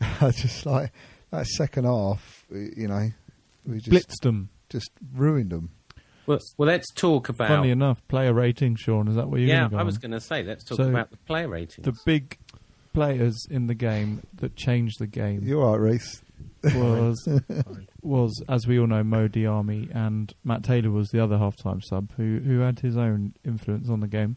[0.20, 0.92] I just like
[1.30, 2.44] that second half.
[2.50, 3.10] You know,
[3.66, 4.48] we just blitzed them.
[4.68, 5.70] just ruined them.
[6.26, 7.48] Well, well, let's talk about.
[7.48, 9.08] Funny enough, player rating, Sean.
[9.08, 10.76] Is that what you're yeah, going to go I was going to say let's talk
[10.76, 11.84] So, about the player ratings.
[11.84, 12.38] The big
[12.92, 16.22] players in the game that changed the game You're right, Reese.
[16.74, 17.28] was
[18.02, 22.12] was as we all know Mo Diame and Matt Taylor was the other half-time sub
[22.16, 24.36] who who had his own influence on the game.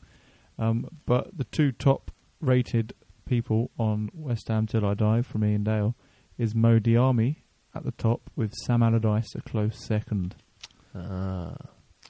[0.58, 2.94] Um, but the two top rated
[3.26, 5.96] people on West Ham Till I Die from Iain Dale
[6.38, 7.38] is Mo Diame
[7.74, 10.36] at the top with Sam Allardyce a close second.
[10.96, 11.56] Ah.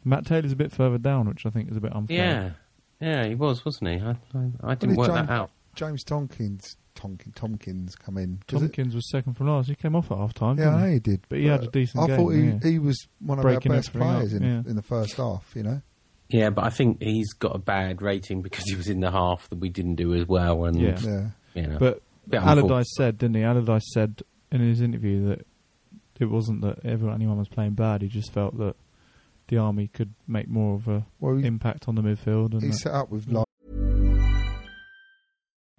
[0.06, 2.56] Matt Taylor's a bit further down, which I think is a bit unfair.
[3.02, 3.96] Yeah, yeah, he was, wasn't he?
[4.00, 5.52] I, I, I didn't did work James, that out.
[5.76, 8.40] James Tomkins, Tonkin, Tomkins come in.
[8.48, 9.68] 'Cause it- Tomkins was second from last.
[9.68, 10.58] He came off at half time.
[10.60, 11.22] yeah, I know he did.
[11.28, 12.16] But he had a decent I game.
[12.18, 12.60] thought he, yeah.
[12.64, 14.62] he was one of Breaking our best everything up, players in, yeah.
[14.70, 15.52] in the first half.
[15.56, 15.82] You know,
[16.30, 19.50] Yeah, but I think he's got a bad rating because he was in the half
[19.50, 20.64] that we didn't do as well.
[20.66, 20.98] And Yeah.
[21.02, 21.28] Yeah.
[21.54, 23.44] you know, But bit Allardyce said, didn't he?
[23.44, 25.46] Allardyce said in his interview that
[26.20, 28.02] it wasn't that everyone, anyone was playing bad.
[28.02, 28.76] He just felt that
[29.48, 32.54] the army could make more of a Well, he- impact on the midfield.
[32.54, 33.46] And He's that- set up with like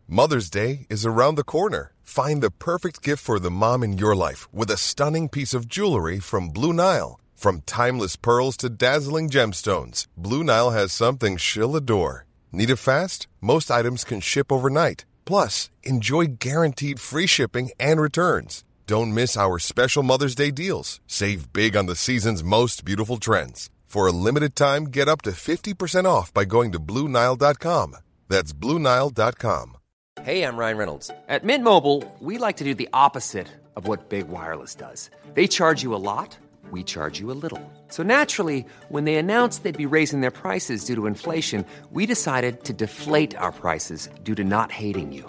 [0.08, 1.92] Mother's Day is around the corner.
[2.02, 5.66] Find the perfect gift for the mom in your life with a stunning piece of
[5.66, 7.18] jewelry from Blue Nile.
[7.34, 12.24] From timeless pearls to dazzling gemstones, Blue Nile has something she'll adore.
[12.52, 13.26] Need it fast?
[13.40, 15.04] Most items can ship overnight.
[15.24, 18.64] Plus, enjoy guaranteed free shipping and returns.
[18.88, 21.00] Don't miss our special Mother's Day deals.
[21.08, 23.68] Save big on the season's most beautiful trends.
[23.84, 27.96] For a limited time, get up to 50% off by going to BlueNile.com.
[28.28, 29.76] That's BlueNile.com.
[30.22, 31.10] Hey, I'm Ryan Reynolds.
[31.28, 35.10] At Mint Mobile, we like to do the opposite of what Big Wireless does.
[35.34, 36.38] They charge you a lot,
[36.70, 37.60] we charge you a little.
[37.88, 42.62] So naturally, when they announced they'd be raising their prices due to inflation, we decided
[42.64, 45.28] to deflate our prices due to not hating you.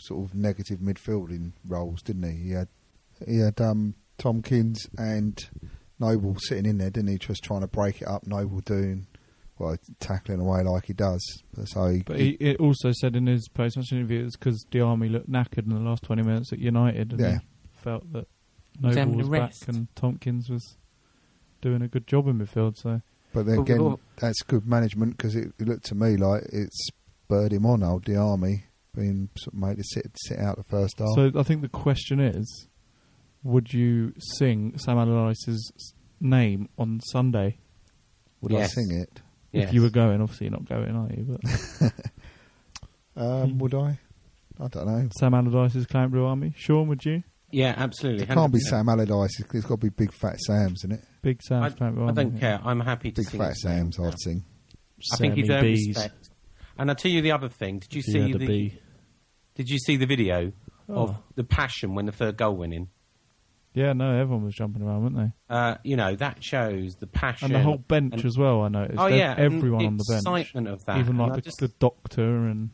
[0.00, 2.48] sort of negative midfielding roles, didn't he?
[2.48, 2.68] He had
[3.26, 5.38] he had um, Tomkins and
[5.98, 7.18] Noble sitting in there, didn't he?
[7.18, 8.26] Just trying to break it up.
[8.26, 9.06] Noble doing
[9.58, 11.20] well, tackling away like he does.
[11.66, 15.10] So he, But he, it also said in his post-match interview it's because the army
[15.10, 17.32] looked knackered in the last 20 minutes at United and Yeah.
[17.40, 18.26] he felt that
[18.80, 20.78] Noble having was a back and Tomkins was
[21.60, 22.78] doing a good job in midfield.
[22.78, 23.02] So,
[23.34, 26.44] But then But again, all- that's good management because it, it looked to me like
[26.50, 26.88] it's
[27.26, 30.64] spurred him on, old the army, being sort of made to sit sit out the
[30.64, 31.08] first half.
[31.14, 32.66] so I think the question is,
[33.42, 37.58] would you sing Sam Allardyce's name on Sunday
[38.42, 38.72] Would Yes.
[38.76, 39.20] I sing it?
[39.52, 40.20] if you were going?
[40.20, 41.38] Obviously, you're not going, are you?
[41.80, 41.92] But
[43.16, 43.98] Um, would I?
[44.58, 45.08] I don't know.
[45.18, 46.54] Sam Allardyce's Clan Blue Army.
[46.56, 47.22] Sean, would you?
[47.50, 48.22] yeah, absolutely.
[48.22, 48.62] It can't be 100%.
[48.62, 49.40] Sam Allardyce.
[49.40, 51.04] It's got to be Big Fat Sam's, isn't it?
[51.22, 52.60] Big Sam's I, Clan Blue I don't care.
[52.64, 53.56] I'm happy to Big sing Fat.
[53.56, 53.98] Sam's.
[53.98, 54.44] I'd sing.
[55.12, 55.88] I think he's Sammy earned B's.
[55.88, 56.29] respect.
[56.80, 57.78] And I'll tell you the other thing.
[57.78, 58.78] Did you see the bee.
[59.54, 60.52] Did you see the video
[60.88, 61.22] of Oh.
[61.34, 62.88] the passion when the third goal went in?
[63.74, 65.54] Yeah, no, everyone was jumping around, weren't they?
[65.54, 68.62] Uh, you know that shows the passion And the whole bench and- as well.
[68.62, 68.98] I noticed.
[68.98, 70.20] Oh Ev- yeah, everyone the on the bench.
[70.22, 70.98] Excitement of that.
[70.98, 72.70] Even like I the, just- the doctor and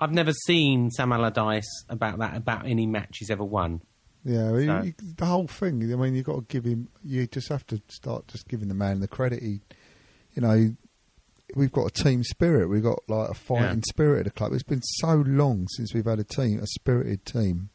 [0.00, 3.82] I've never seen Sam Allardyce about that about any match he's ever won.
[4.24, 5.92] Yeah, well, you- you- the whole thing.
[5.92, 6.88] I mean, you've got to give him.
[7.04, 9.42] You just have to start just giving the man the credit.
[9.42, 9.60] He,
[10.34, 10.74] you know,
[11.54, 12.68] we've got a team spirit.
[12.68, 13.88] We've got like a fighting Yeah.
[13.88, 14.52] spirit at the club.
[14.52, 17.70] It's been so long since we've had a team, a spirited team.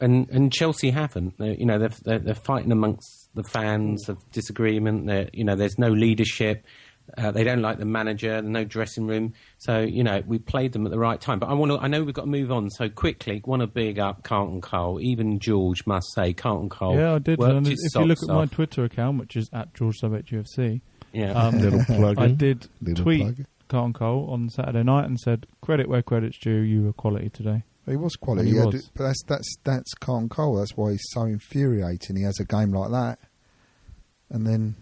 [0.00, 1.38] And and Chelsea haven't.
[1.38, 5.06] They're, you know, they're, they're they're fighting amongst the fans of disagreement.
[5.06, 6.64] They're, you know, there's no leadership.
[7.18, 8.40] Uh, they don't like the manager.
[8.40, 9.34] No dressing room.
[9.58, 11.38] So you know, we played them at the right time.
[11.38, 11.78] But I want to.
[11.78, 12.70] I know we've got to move on.
[12.70, 14.98] So quickly, want to big up Carlton Cole.
[15.00, 16.96] Even George must say Carlton Cole.
[16.96, 17.38] yeah, I did.
[17.40, 18.46] And if you look socks at my.
[18.46, 20.80] Twitter account, which is at George Subbett UFC,
[21.14, 21.32] Yeah.
[21.32, 23.46] um, Little plug I did Little tweet plug.
[23.68, 26.60] Carlton Cole on Saturday night and said, "Credit where credit's due.
[26.60, 28.90] You were quality today." He was quality, he yeah, was.
[28.94, 30.56] but that's that's that's Carlton Cole.
[30.56, 32.16] That's why he's so infuriating.
[32.16, 33.18] He has a game like that,
[34.30, 34.76] and then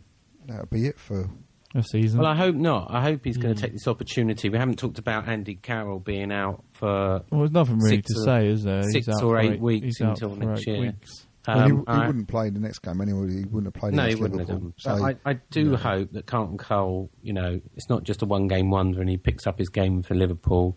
[0.47, 1.29] that'll be it for.
[1.75, 2.21] A season.
[2.21, 2.89] Well, I hope not.
[2.91, 4.51] I hope he's going to take this opportunity.
[4.51, 7.23] We haven't talked about Andy Carroll being out for.
[7.31, 8.83] Well, there's nothing really to or- say, is there?
[8.83, 10.81] He's Six out or eight eight- weeks he's out until for next eight year.
[10.83, 11.27] weeks.
[11.47, 13.31] Well, he, Um, he I- wouldn't play the next game anyway.
[13.33, 14.75] He wouldn't have played No, he wouldn't have Liverpool.
[14.85, 14.99] done.
[14.99, 18.47] So I, I do hope that Carlton Cole, you know, it's not just a one
[18.49, 20.77] game wonder and he picks up his game for Liverpool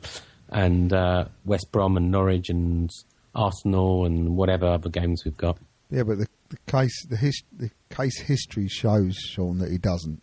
[0.49, 2.89] and uh, West Brom and Norwich and
[3.36, 5.58] Arsenal and whatever other games we've got.
[5.91, 10.21] yeah, but the, the case the, his, the case history shows Sean that he doesn't.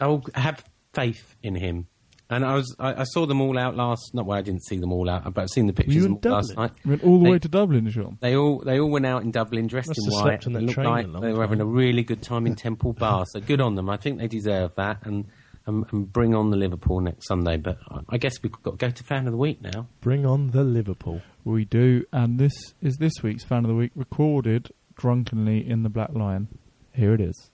[0.00, 0.64] I'll have
[0.94, 1.86] faith in him.
[2.30, 4.14] And I was, I, I saw them all out last.
[4.14, 6.06] Not well, I didn't see them all out, but I've seen the pictures you of
[6.06, 6.66] in all last Dublin?
[6.68, 6.72] night.
[6.84, 8.18] You went all the They- way to Dublin, Sean.
[8.20, 10.22] They all they all went out in Dublin dressed Must in white.
[10.22, 12.22] slept on and that looked train like a long they were having a really good
[12.22, 13.26] time in Temple Bar.
[13.28, 13.90] So good on them.
[13.90, 15.26] I think they deserve that, and
[15.66, 17.56] and, and bring on the Liverpool next Sunday.
[17.58, 19.86] But I, I guess we've got to go to fan of the week now.
[20.00, 21.20] Bring on the Liverpool.
[21.44, 25.90] We do, and this is this week's fan of the week, recorded drunkenly in the
[25.90, 26.48] Black Lion.
[26.94, 27.50] Here it is.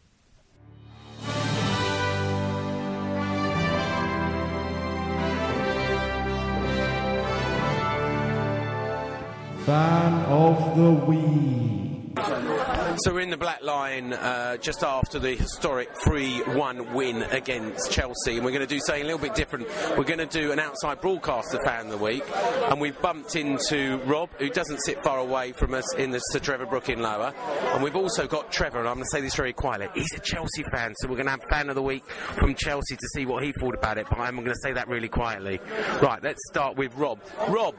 [9.66, 12.59] Fan of the Week.
[12.96, 18.36] So we're in the Black Lion uh, just after the historic 3-1 win against Chelsea,
[18.36, 19.68] and we're going to do something a little bit different.
[19.96, 22.24] We're going to do an outside broadcaster fan of the week,
[22.68, 26.40] and we've bumped into Rob, who doesn't sit far away from us in the Sir
[26.40, 27.32] Trevor Brooking Lower,
[27.74, 29.88] and we've also got Trevor, and I'm going to say this very quietly.
[29.94, 32.04] He's a Chelsea fan, so we're going to have fan of the week
[32.38, 34.06] from Chelsea to see what he thought about it.
[34.10, 35.60] But I'm going to say that really quietly.
[36.02, 37.20] Right, let's start with Rob.
[37.48, 37.76] Rob,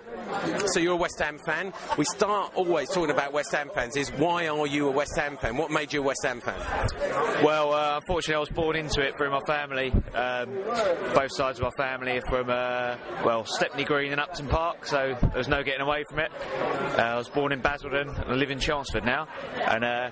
[0.68, 1.74] so you're a West Ham fan.
[1.98, 3.98] We start always talking about West Ham fans.
[3.98, 5.58] Is why are you a West Ham fan?
[5.58, 6.60] What made you a West Ham fan?
[7.44, 9.92] Well, uh, unfortunately, I was born into it through my family.
[10.14, 10.54] Um,
[11.14, 15.18] both sides of my family are from, uh, well, Stepney Green and Upton Park, so
[15.34, 16.32] there's no getting away from it.
[16.98, 19.28] Uh, I was born in Basildon and I live in Chelmsford now.
[19.56, 20.12] And, uh,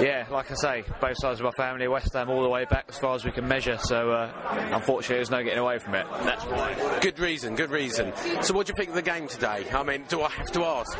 [0.00, 2.64] yeah, like I say, both sides of my family are West Ham all the way
[2.64, 4.32] back as far as we can measure, so uh,
[4.72, 6.06] unfortunately, there's no getting away from it.
[6.22, 6.98] That's why.
[7.00, 8.12] Good reason, good reason.
[8.42, 9.64] So, what do you think of the game today?
[9.72, 10.96] I mean, do I have to ask?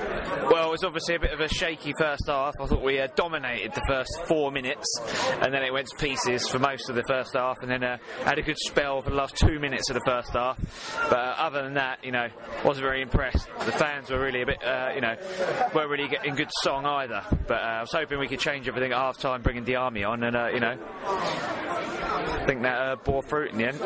[0.50, 2.54] Well, it was obviously a bit of a shaky first half.
[2.60, 4.86] I thought we uh, dominated the first four minutes,
[5.40, 7.98] and then it went to pieces for most of the first half, and then uh,
[8.24, 10.58] had a good spell for the last two minutes of the first half.
[11.08, 12.28] But uh, other than that, you know,
[12.64, 13.46] wasn't very impressed.
[13.64, 15.16] The fans were really a bit, uh, you know,
[15.74, 17.22] weren't really getting good song either.
[17.46, 20.22] But uh, I was hoping we could change everything at half time, bringing Diame on,
[20.22, 22.05] and uh, you know.
[22.16, 23.78] I think that uh, bore fruit in the end.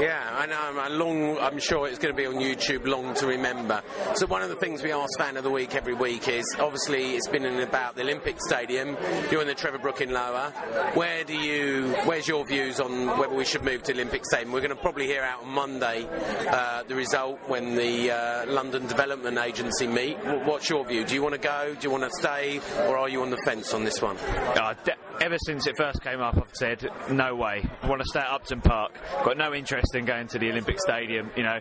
[0.00, 0.80] Yeah, I know.
[0.80, 1.38] I'm long.
[1.38, 3.82] I'm sure it's going to be on YouTube, long to remember.
[4.14, 7.16] So one of the things we ask fan of the week every week is obviously
[7.16, 8.96] it's been in about the Olympic Stadium.
[9.30, 10.50] You're in the Trevor Brooking Lower.
[10.94, 11.94] Where do you?
[12.04, 14.52] Where's your views on whether we should move to Olympic Stadium?
[14.52, 16.06] We're going to probably hear out on Monday
[16.48, 20.16] uh, the result when the uh, London Development Agency meet.
[20.44, 21.04] What's your view?
[21.04, 21.74] Do you want to go?
[21.78, 22.60] Do you want to stay?
[22.86, 24.16] Or are you on the fence on this one?
[24.18, 27.57] Uh, de- ever since it first came up, I've said no way.
[27.82, 28.92] I want to stay at Upton Park.
[29.24, 31.30] Got no interest in going to the Olympic Stadium.
[31.36, 31.60] You know,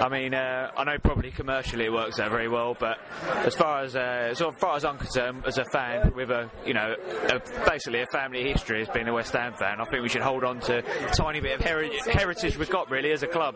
[0.00, 2.98] I mean, uh, I know probably commercially it works out very well, but
[3.44, 6.74] as far as uh, as far as I'm concerned, as a fan with a you
[6.74, 6.94] know
[7.28, 10.22] a, basically a family history as being a West Ham fan, I think we should
[10.22, 13.54] hold on to a tiny bit of heri- heritage we've got really as a club.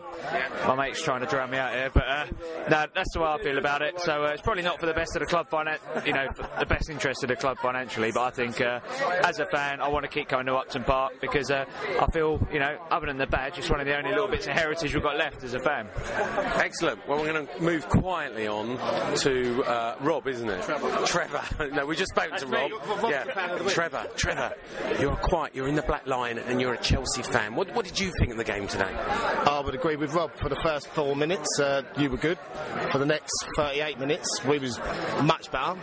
[0.65, 2.25] My mate's trying to drown me out here, but uh,
[2.69, 3.99] no, that's the way I feel about it.
[3.99, 6.27] So uh, it's probably not for the best of the club, finan- you know,
[6.59, 8.79] the best interest of the club financially, but I think uh,
[9.23, 11.65] as a fan, I want to keep going to Upton Park because uh,
[11.99, 14.47] I feel, you know, other than the badge, it's one of the only little bits
[14.47, 15.87] of heritage we've got left as a fan.
[16.55, 17.07] Excellent.
[17.07, 18.77] Well, we're going to move quietly on
[19.17, 20.63] to uh, Rob, isn't it?
[20.63, 21.05] Trevor.
[21.05, 21.69] Trevor.
[21.73, 22.57] no, we just spoke to me.
[22.57, 22.71] Rob.
[22.71, 23.73] Rob's the fan of the week.
[23.73, 24.07] Trevor.
[24.15, 24.53] Trevor.
[24.99, 25.55] You're quite.
[25.55, 27.55] You're in the Black Lion, and you're a Chelsea fan.
[27.55, 28.91] What, what did you think of the game today?
[28.93, 30.35] I would agree with Rob.
[30.35, 32.37] For the first four minutes, uh, you were good.
[32.91, 34.79] For the next 38 minutes, we was
[35.23, 35.75] much better.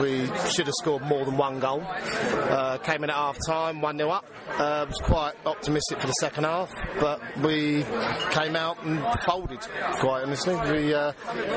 [0.00, 1.82] We should have scored more than one goal.
[1.84, 4.24] Uh, came in at half time, 1 0 up.
[4.50, 7.82] Uh, was quite optimistic for the second half, but we
[8.32, 9.60] came out and folded,
[9.94, 10.54] quite honestly.
[10.54, 11.12] We uh,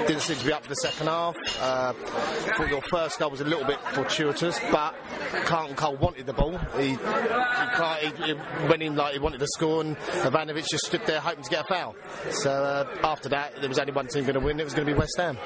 [0.08, 1.36] didn't seem to be up for the second half.
[1.60, 4.96] Uh, thought your first goal was a little bit fortuitous, but
[5.44, 6.58] Carlton Cole wanted the ball.
[6.78, 11.06] He, he, he, he went in like he wanted to score, and Ivanovic just stood
[11.06, 11.96] there hoping to get a foul.
[12.32, 14.62] So uh, after that, there was only one team going to win.
[14.62, 15.38] It was going to be West Ham.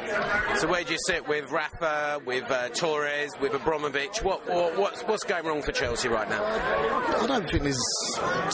[0.57, 4.21] So where do you sit with Rafa, with uh, Torres, with Abramovich?
[4.21, 6.43] What, what what's what's going wrong for Chelsea right now?
[6.45, 7.81] I don't think there's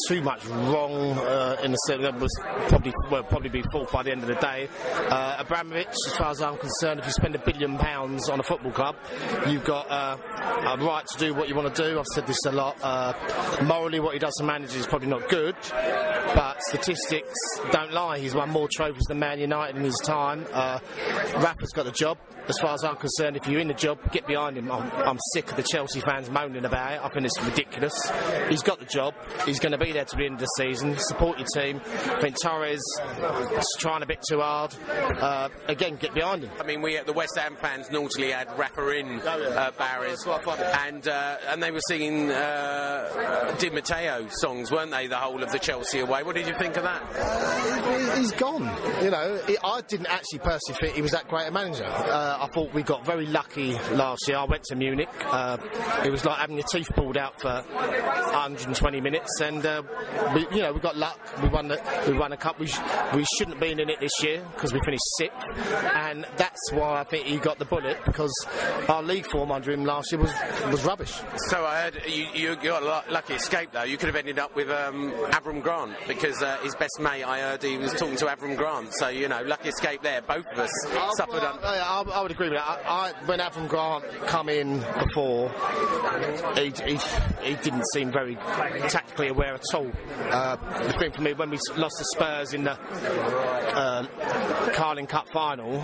[0.07, 2.31] too much wrong uh, in the sense that was
[2.67, 4.67] probably well probably be fault by the end of the day.
[5.09, 8.43] Uh, Abramovich, as far as I'm concerned, if you spend a billion pounds on a
[8.43, 8.95] football club,
[9.47, 10.17] you've got uh,
[10.67, 11.99] a right to do what you want to do.
[11.99, 12.77] I've said this a lot.
[12.81, 13.13] Uh,
[13.63, 17.39] morally, what he does to managers is probably not good, but statistics
[17.71, 18.19] don't lie.
[18.19, 20.45] He's won more trophies than Man United in his time.
[20.51, 20.79] Uh,
[21.35, 22.17] Rafa's got the job.
[22.47, 24.71] As far as I'm concerned, if you're in the job, get behind him.
[24.71, 26.99] I'm, I'm sick of the Chelsea fans moaning about it.
[27.03, 27.93] I think it's ridiculous.
[28.49, 29.13] He's got the job.
[29.45, 30.97] He's going to be there to the end of the season.
[30.97, 31.81] Support your team.
[31.85, 34.75] I think Torres is trying a bit too hard.
[34.89, 36.51] Uh, again, get behind him.
[36.59, 41.07] I mean, we at the West Ham fans naughtily had Rafa in uh, Barry's, and
[41.07, 45.07] uh, and they were singing uh, Di Matteo songs, weren't they?
[45.07, 46.23] The whole of the Chelsea away.
[46.23, 47.01] What did you think of that?
[47.15, 48.63] Uh, he's gone.
[49.03, 51.85] You know, I didn't actually personally think he was that great a manager.
[52.31, 54.37] Uh, I thought we got very lucky last year.
[54.37, 55.09] I went to Munich.
[55.25, 55.57] Uh,
[56.05, 59.81] it was like having your teeth pulled out for 120 minutes, and uh,
[60.33, 61.19] we, you know we got luck.
[61.41, 62.57] We won the we won a cup.
[62.59, 62.79] We, sh-
[63.13, 65.45] we shouldn't have been in it this year because we finished sixth,
[65.95, 68.33] and that's why I think he got the bullet because
[68.87, 70.31] our league form under him last year was
[70.71, 71.13] was rubbish.
[71.49, 73.83] So I heard you, you got a lucky escape though.
[73.83, 77.39] You could have ended up with um, Avram Grant because uh, his best mate, I
[77.41, 78.93] heard he was talking to Avram Grant.
[78.93, 80.21] So you know, lucky escape there.
[80.21, 80.71] Both of us
[81.17, 81.41] suffered.
[81.41, 82.83] Well, un- I, I, I would agree with that.
[82.85, 85.49] I, I, when Avram Grant come in before,
[86.53, 86.99] he, he,
[87.41, 89.91] he didn't seem very tactically aware at all.
[90.29, 94.05] Uh, the thing for me, when we lost the Spurs in the uh,
[94.73, 95.81] Carling Cup final,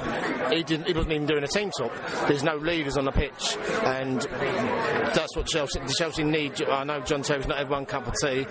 [0.52, 0.86] he didn't.
[0.86, 1.92] He wasn't even doing a team talk.
[2.28, 5.80] There's no leaders on the pitch, and that's what Chelsea.
[5.98, 6.62] Chelsea need.
[6.62, 8.46] I know John Terry's not everyone cup of tea,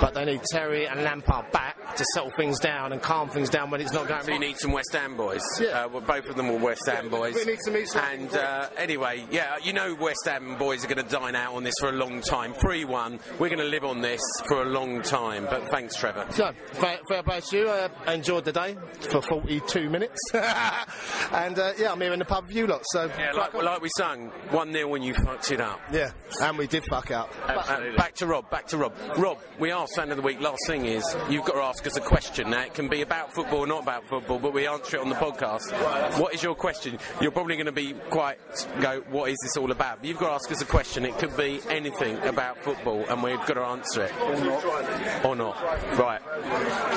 [0.00, 3.70] but they need Terry and Lampard back to settle things down and calm things down
[3.70, 4.22] when it's not going.
[4.22, 5.42] So you need some West Ham boys.
[5.60, 7.25] Uh, well, both of them were West Ham boys.
[7.34, 10.88] We need to meet some And uh, anyway, yeah, you know West Ham boys are
[10.88, 12.52] going to dine out on this for a long time.
[12.54, 13.20] 3-1.
[13.38, 15.44] We're going to live on this for a long time.
[15.48, 16.26] But thanks, Trevor.
[16.30, 17.68] So, fair, fair play to you.
[17.68, 18.76] Uh, I enjoyed the day
[19.10, 20.18] for 42 minutes.
[20.34, 22.82] and uh, yeah, I'm here in the pub with you lot.
[22.86, 25.80] So, Yeah, like, like we sang, 1-0 when you fucked it up.
[25.92, 26.10] yeah,
[26.42, 27.32] and we did fuck up.
[27.48, 28.94] Uh, back to Rob, back to Rob.
[29.16, 30.40] Rob, we asked fan of the week.
[30.40, 32.50] Last thing is, you've got to ask us a question.
[32.50, 35.08] Now, it can be about football or not about football, but we answer it on
[35.08, 35.72] the podcast.
[36.20, 36.98] What is your question?
[37.20, 38.38] You're probably going to be quite,
[38.80, 40.00] go, what is this all about?
[40.00, 41.04] But you've got to ask us a question.
[41.04, 44.12] It could be anything about football, and we've got to answer it.
[44.20, 45.24] Or not.
[45.24, 45.98] Or not.
[45.98, 46.20] Right.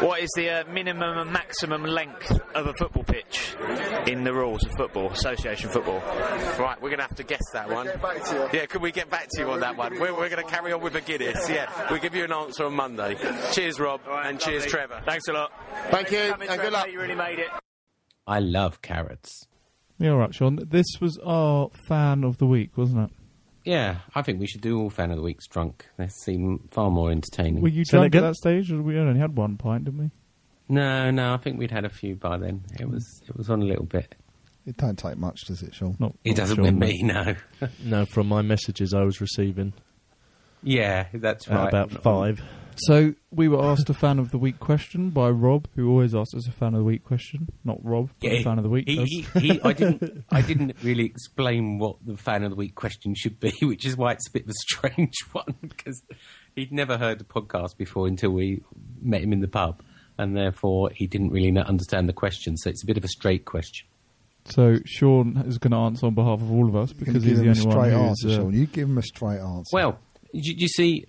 [0.04, 3.56] What is the uh, minimum and maximum length of a football pitch
[4.08, 6.00] in the rules of football, association football?
[6.60, 7.88] Right, we're going to have to guess that one.
[8.54, 10.00] Yeah, could we get back to you on that one?
[10.00, 11.50] We're, we're going to carry on with the Guinness.
[11.50, 13.16] Yeah, we'll give you an answer on Monday.
[13.54, 14.66] Cheers, Rob, and cheers.
[14.66, 15.02] Trevor.
[15.06, 15.52] Thanks a lot.
[15.90, 16.92] Thank you, Coming, and good luck.
[16.92, 17.48] You really made it.
[18.28, 19.48] I love carrots.
[20.00, 20.60] Yeah, all right, Sean.
[20.70, 23.16] This was our fan of the week, wasn't it?
[23.66, 25.86] Yeah, I think we should do all fan of the weeks drunk.
[25.98, 27.62] They seem far more entertaining.
[27.62, 28.30] Were you Say that drunk at again?
[28.30, 28.72] that stage?
[28.72, 30.12] Or we only had one pint, didn't we?
[30.70, 32.64] No, no, I think we'd had a few by then.
[32.80, 34.16] It was it was on a little bit.
[34.66, 35.96] It don't take much, does it, Sean?
[36.00, 37.36] Not, It doesn't with me, no.
[37.84, 39.74] no, from my messages I was receiving.
[40.62, 41.68] Yeah, that's right.
[41.68, 42.42] about five.
[42.84, 46.34] So we were asked a fan of the week question by Rob, who always asks
[46.34, 47.50] us a fan of the week question.
[47.64, 48.88] Not Rob, but Yeah, a fan of the week.
[48.88, 50.24] He, he, he, I didn't.
[50.32, 53.98] I didn't really explain what the fan of the week question should be, which is
[53.98, 56.02] why it's a bit of a strange one because
[56.56, 58.62] he'd never heard the podcast before until we
[59.02, 59.82] met him in the pub,
[60.18, 62.58] and therefore he didn't really understand the question.
[62.58, 63.88] So it's a bit of a straight question.
[64.46, 67.40] So Sean is going to answer on behalf of all of us because give he's
[67.40, 68.54] the a only one straight answer, uh, Sean.
[68.54, 69.70] You give him a straight answer.
[69.74, 70.00] Well,
[70.32, 71.06] you, you see,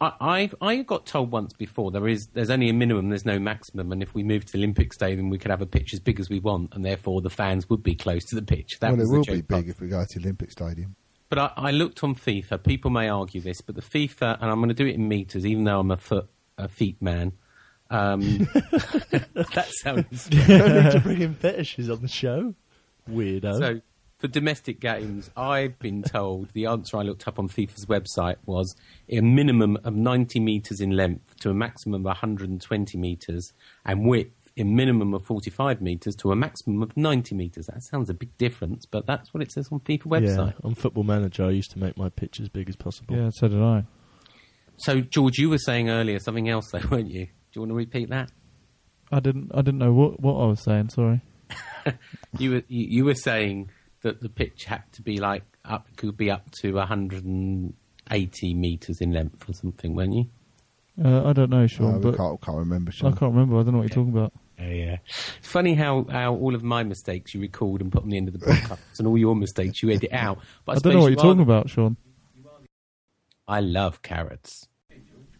[0.00, 3.38] I, I I got told once before there is there's only a minimum, there's no
[3.38, 6.00] maximum, and if we move to the Olympic Stadium, we could have a pitch as
[6.00, 8.78] big as we want, and therefore the fans would be close to the pitch.
[8.80, 9.64] That well, was it the will joke be part.
[9.64, 10.96] big if we go to the Olympic Stadium.
[11.28, 12.62] But I, I looked on FIFA.
[12.62, 15.44] People may argue this, but the FIFA, and I'm going to do it in meters,
[15.44, 16.28] even though I'm a foot
[16.58, 17.32] a feet man.
[17.90, 18.20] Um,
[18.54, 20.28] that sounds.
[20.28, 22.54] Don't need to bring in fetishes on the show.
[23.10, 23.58] Weirdo.
[23.58, 23.80] So,
[24.18, 28.74] for domestic games, I've been told the answer I looked up on FIFA's website was
[29.08, 33.52] a minimum of 90 metres in length to a maximum of 120 metres,
[33.84, 37.66] and width a minimum of 45 metres to a maximum of 90 metres.
[37.66, 40.52] That sounds a big difference, but that's what it says on FIFA website.
[40.52, 43.16] Yeah, on Football Manager, I used to make my pitch as big as possible.
[43.16, 43.84] yeah, so did I.
[44.78, 47.26] So, George, you were saying earlier something else, though, weren't you?
[47.26, 48.30] Do you want to repeat that?
[49.12, 49.50] I didn't.
[49.54, 50.88] I didn't know what what I was saying.
[50.88, 51.20] Sorry.
[52.38, 53.70] You were you, you were saying
[54.02, 59.12] that the pitch had to be like up could be up to 180 meters in
[59.12, 60.26] length or something, weren't you?
[61.02, 61.92] Uh, I don't know, Sean.
[61.92, 63.58] No, but can't, can't remember, I can't remember.
[63.58, 64.32] I don't know what you're talking about.
[64.58, 64.96] Oh, yeah.
[65.38, 68.28] It's funny how, how all of my mistakes you record and put on the end
[68.28, 70.38] of the podcast, and all your mistakes you edit out.
[70.64, 71.96] But I, I, don't know what you're you are talking the- about, Sean.
[73.48, 74.66] I love carrots.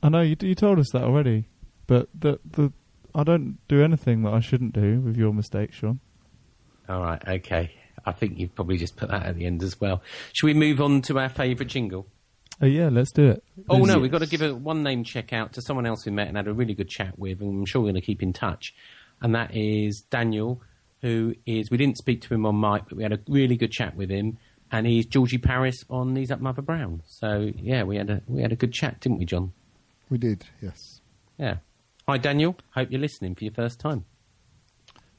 [0.03, 0.37] I know you.
[0.41, 1.49] You told us that already,
[1.87, 2.73] but the the
[3.15, 5.99] I don't do anything that I shouldn't do with your mistakes, Sean.
[6.89, 7.73] All right, okay.
[8.05, 10.03] I think you've probably just put that at the end as well.
[10.33, 12.07] Should we move on to our favourite jingle?
[12.63, 13.45] Uh, yeah, let's do it.
[13.69, 15.87] Oh Is no, it- we've got to give a one name check out to someone
[15.87, 18.01] else we met and had a really good chat with, and I'm sure we're going
[18.01, 18.75] to keep in touch.
[19.21, 20.61] And that is Daniel,
[21.03, 23.73] who is we didn't speak to him on mic, but we had a really good
[23.73, 24.39] chat with him.
[24.73, 27.03] And he's Georgie Paris on Knees Up Mother Brown.
[27.07, 29.53] So yeah, we had a we had a good chat, didn't we, John?
[30.11, 31.01] We did, yes.
[31.39, 31.57] Yeah.
[32.09, 34.05] Hi Daniel, hope you're listening for your first time.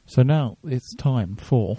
[0.05, 1.77] So now it's time for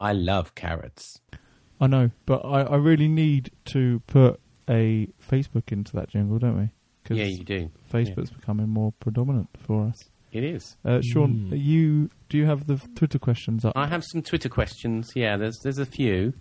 [0.00, 1.20] I love carrots.
[1.80, 6.58] I know, but I, I really need to put a Facebook into that jingle, don't
[6.58, 6.68] we?
[7.04, 7.70] 'Cause Yeah, you do.
[7.92, 9.96] Facebook's becoming more predominant for us.
[10.30, 10.76] It is.
[10.84, 11.52] Uh, Sean, Mm.
[11.52, 13.72] are you do you have the Twitter questions up?
[13.74, 15.12] I have some Twitter questions.
[15.16, 16.34] Yeah, there's there's a few.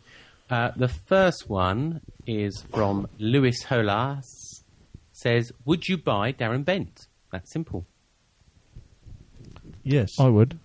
[0.49, 4.25] Uh, the first one is from Lewis Holas.
[5.13, 7.85] Says, "Would you buy Darren Bent?" That's simple.
[9.83, 10.19] Yes.
[10.19, 10.59] I would.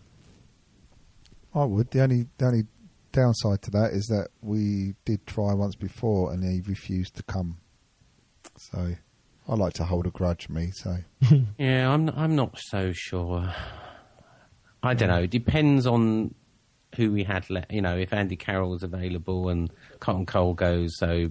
[1.54, 1.90] I would.
[1.90, 2.62] The only the only
[3.12, 7.58] downside to that is that we did try once before and he refused to come.
[8.56, 8.94] So
[9.48, 10.70] I like to hold a grudge, me.
[10.72, 10.96] So
[11.58, 13.52] Yeah, I'm I'm not so sure.
[14.82, 15.22] I don't know.
[15.22, 16.34] It depends on
[16.96, 17.48] who we had.
[17.50, 19.70] Le- you know, if Andy Carroll was available and
[20.00, 21.30] Carlton Cole goes, so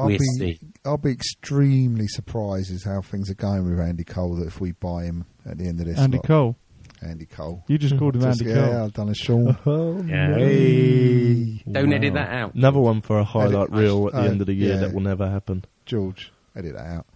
[0.00, 0.58] I'll we'll be see.
[0.84, 4.34] I'll be extremely surprised as how things are going with Andy Cole.
[4.36, 6.26] That if we buy him at the end of this, Andy lot.
[6.26, 6.56] Cole.
[7.02, 7.64] Andy Cole.
[7.66, 8.82] You just called him Just- Andy yeah, Cole.
[8.84, 9.56] I've done a Sean.
[9.66, 10.26] Oh, Yeah.
[10.28, 10.36] no.
[10.38, 11.62] Hey.
[11.70, 12.54] Don't edit that out.
[12.54, 14.80] Another one for a highlight Edit- reel at the Oh, end of the year yeah.
[14.80, 15.64] that will never happen.
[15.86, 17.06] George, edit that out.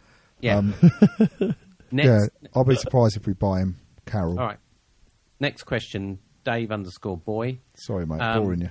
[0.41, 0.57] Yeah.
[0.57, 0.75] Um,
[1.91, 3.77] Next, yeah, I'll be surprised if we buy him.
[4.07, 4.39] Carroll.
[4.41, 4.59] all right.
[5.39, 7.59] Next question, Dave underscore boy.
[7.75, 8.71] Sorry, mate, Um, boring you.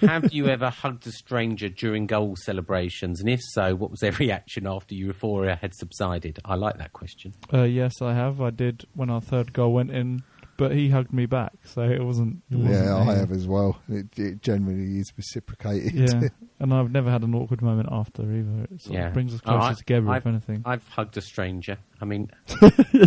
[0.00, 3.20] Have you ever hugged a stranger during goal celebrations?
[3.20, 6.38] And if so, what was their reaction after euphoria had subsided?
[6.44, 7.34] I like that question.
[7.52, 8.40] Uh, yes, I have.
[8.40, 10.22] I did when our third goal went in,
[10.56, 12.42] but he hugged me back, so it wasn't.
[12.50, 13.14] It wasn't Yeah, I me.
[13.14, 13.78] have as well.
[13.88, 15.94] It, it generally is reciprocated.
[15.94, 16.28] Yeah,
[16.60, 18.66] and I've never had an awkward moment after either.
[18.72, 19.06] It sort yeah.
[19.08, 20.62] of brings us Oh, closer I- together, I've, if anything.
[20.64, 21.78] I've hugged a stranger.
[22.00, 22.30] I mean,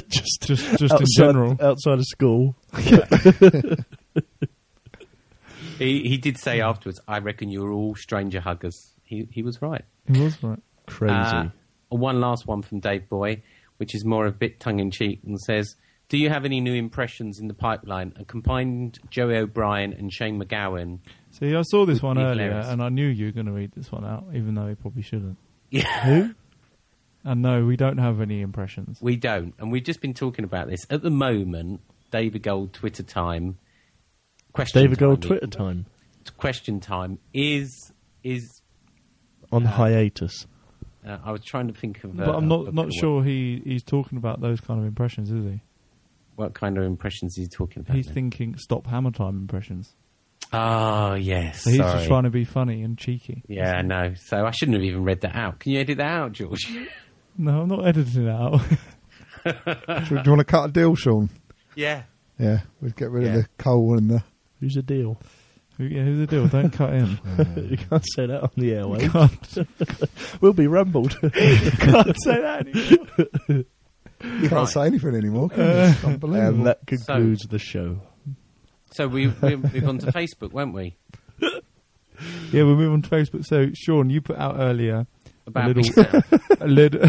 [0.09, 1.57] just, just, just in general.
[1.61, 2.55] outside of school.
[5.81, 8.93] He, he did say afterwards, I reckon you were all stranger huggers.
[9.03, 9.83] He, he was right.
[10.11, 10.59] He was right.
[10.87, 11.13] Crazy.
[11.13, 11.49] Uh,
[11.89, 13.41] one last one from Dave Boy,
[13.77, 15.75] which is more of a bit tongue in cheek, and says,
[16.07, 20.39] "Do you have any new impressions in the pipeline?" A combined Joey O'Brien and Shane
[20.41, 20.99] MacGowan.
[21.31, 22.67] See, I saw this one earlier, hilarious.
[22.67, 25.01] and I knew you were going to read this one out, even though he probably
[25.01, 25.37] shouldn't.
[25.71, 26.03] Yeah.
[26.03, 26.35] Who?
[27.23, 28.99] And no, we don't have any impressions.
[29.01, 31.79] We don't, and we've just been talking about this at the moment.
[32.11, 33.57] David Gold Twitter time.
[34.53, 35.85] Question David time, Gold Twitter time
[36.37, 37.91] Question time is
[38.23, 38.61] is.
[39.51, 40.45] on Uh, hiatus.
[41.05, 42.11] Uh, I was trying to think of.
[42.19, 42.93] Uh, but I'm a not better not word.
[42.93, 45.61] sure he, he's talking about those kind of impressions, is he?
[46.35, 47.95] what kind of impressions he's talking about.
[47.95, 48.15] He's then.
[48.15, 49.93] thinking stop hammer time impressions.
[50.53, 51.93] Oh yes, So he's sorry.
[51.97, 53.43] just trying to be funny and cheeky.
[53.47, 54.13] Yeah, I know.
[54.15, 55.59] So I shouldn't have even read that out.
[55.59, 56.59] Can you edit that out, George?
[57.37, 58.59] No, I'm not editing it out.
[59.45, 61.29] do, you- want to cut a deal, Sean?
[61.75, 62.03] yeah.
[62.37, 63.29] Yeah, we'd get rid Yeah.
[63.35, 64.23] of the coal and the.
[64.61, 65.17] Who's the deal?
[65.77, 66.47] Who- yeah, who's the deal?
[66.47, 67.19] Don't cut in.
[67.69, 69.11] you can't say that on the You airwaves.
[69.11, 71.17] can't, we'll be rumbled.
[71.23, 73.65] you can't say that anymore.
[74.23, 75.65] You can't say anything anymore, can you?
[75.65, 76.55] Uh, it's unbelievable.
[76.59, 77.99] and that concludes the show.
[78.93, 80.95] So we we move on to Facebook, won't we?
[81.39, 83.45] Yeah, we'll move on to Facebook.
[83.45, 85.07] So, Sean, you put out earlier
[85.47, 86.41] About a Big little, Sam.
[86.59, 86.99] a little.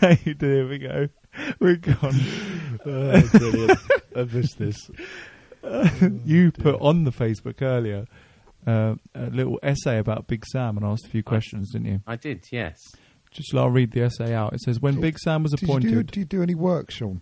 [0.00, 0.46] There you do.
[0.46, 1.08] Here we go.
[1.60, 2.20] We're gone.
[2.84, 3.78] Oh, brilliant.
[4.14, 4.90] I missed this.
[6.24, 8.06] you put on the Facebook earlier
[8.66, 12.00] uh, a little essay about Big Sam and asked a few questions, didn't you?
[12.06, 12.78] I did, yes.
[13.30, 14.52] Just I'll read the essay out.
[14.52, 15.90] It says when Big Sam was Did you, appointed.
[15.90, 17.20] do, do you do any work, Sean?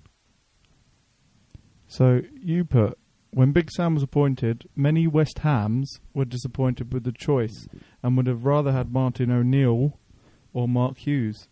[1.88, 2.98] So you put
[3.34, 7.66] when Big Sam was appointed, many West Hams were disappointed with the choice
[8.02, 9.98] and would have rather had Martin O'Neill
[10.52, 11.48] or Mark Hughes.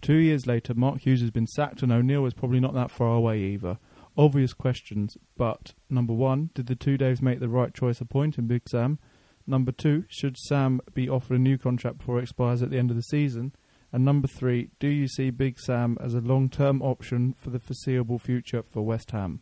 [0.00, 3.16] Two years later, Mark Hughes has been sacked, and O'Neill is probably not that far
[3.16, 3.78] away either.
[4.18, 8.68] Obvious questions, but number one, did the two Daves make the right choice appointing Big
[8.68, 8.98] Sam?
[9.46, 12.90] Number two, should Sam be offered a new contract before it expires at the end
[12.90, 13.52] of the season?
[13.92, 17.60] And number three, do you see Big Sam as a long term option for the
[17.60, 19.40] foreseeable future for West Ham?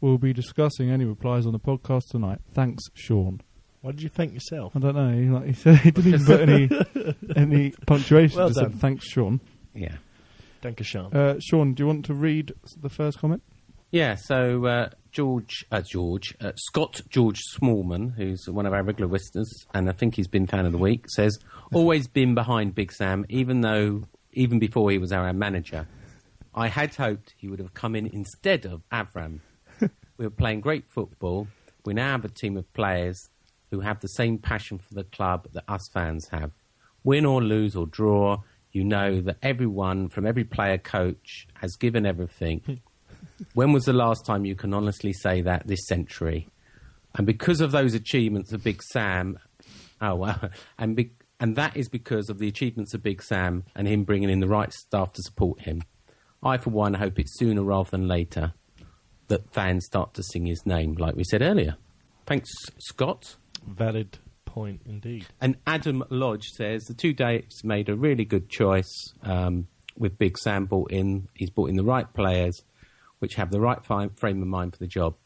[0.00, 2.40] We'll be discussing any replies on the podcast tonight.
[2.52, 3.40] Thanks, Sean.
[3.80, 4.76] What did you think yourself?
[4.76, 5.10] I don't know.
[5.10, 8.38] He, like, he said he didn't even put any any punctuation.
[8.38, 8.72] Well just done.
[8.72, 9.40] said thanks, Sean.
[9.74, 9.96] Yeah.
[10.60, 11.14] Thank you, Sean.
[11.14, 13.42] Uh, Sean, do you want to read the first comment?
[13.90, 19.10] Yeah, so uh, George, uh, George, uh, Scott George Smallman, who's one of our regular
[19.10, 21.38] listeners, and I think he's been fan of the week, says
[21.72, 25.88] always been behind Big Sam, even though even before he was our manager.
[26.54, 29.40] I had hoped he would have come in instead of Avram.
[29.80, 31.48] we were playing great football.
[31.84, 33.30] We now have a team of players
[33.70, 36.50] who have the same passion for the club that us fans have.
[37.04, 42.04] Win or lose or draw, you know that everyone from every player coach has given
[42.04, 42.80] everything.
[43.54, 46.48] when was the last time you can honestly say that this century?
[47.14, 49.38] And because of those achievements of Big Sam,
[50.00, 53.86] oh well, and be, and that is because of the achievements of Big Sam and
[53.88, 55.82] him bringing in the right staff to support him.
[56.42, 58.54] I, for one, hope it's sooner rather than later
[59.28, 61.76] that fans start to sing his name, like we said earlier.
[62.26, 63.36] Thanks, Scott.
[63.66, 65.26] Valid point indeed.
[65.40, 70.38] And Adam Lodge says the two Daves made a really good choice um, with Big
[70.38, 71.28] Sam brought in.
[71.34, 72.62] He's brought in the right players,
[73.18, 75.16] which have the right frame of mind for the job.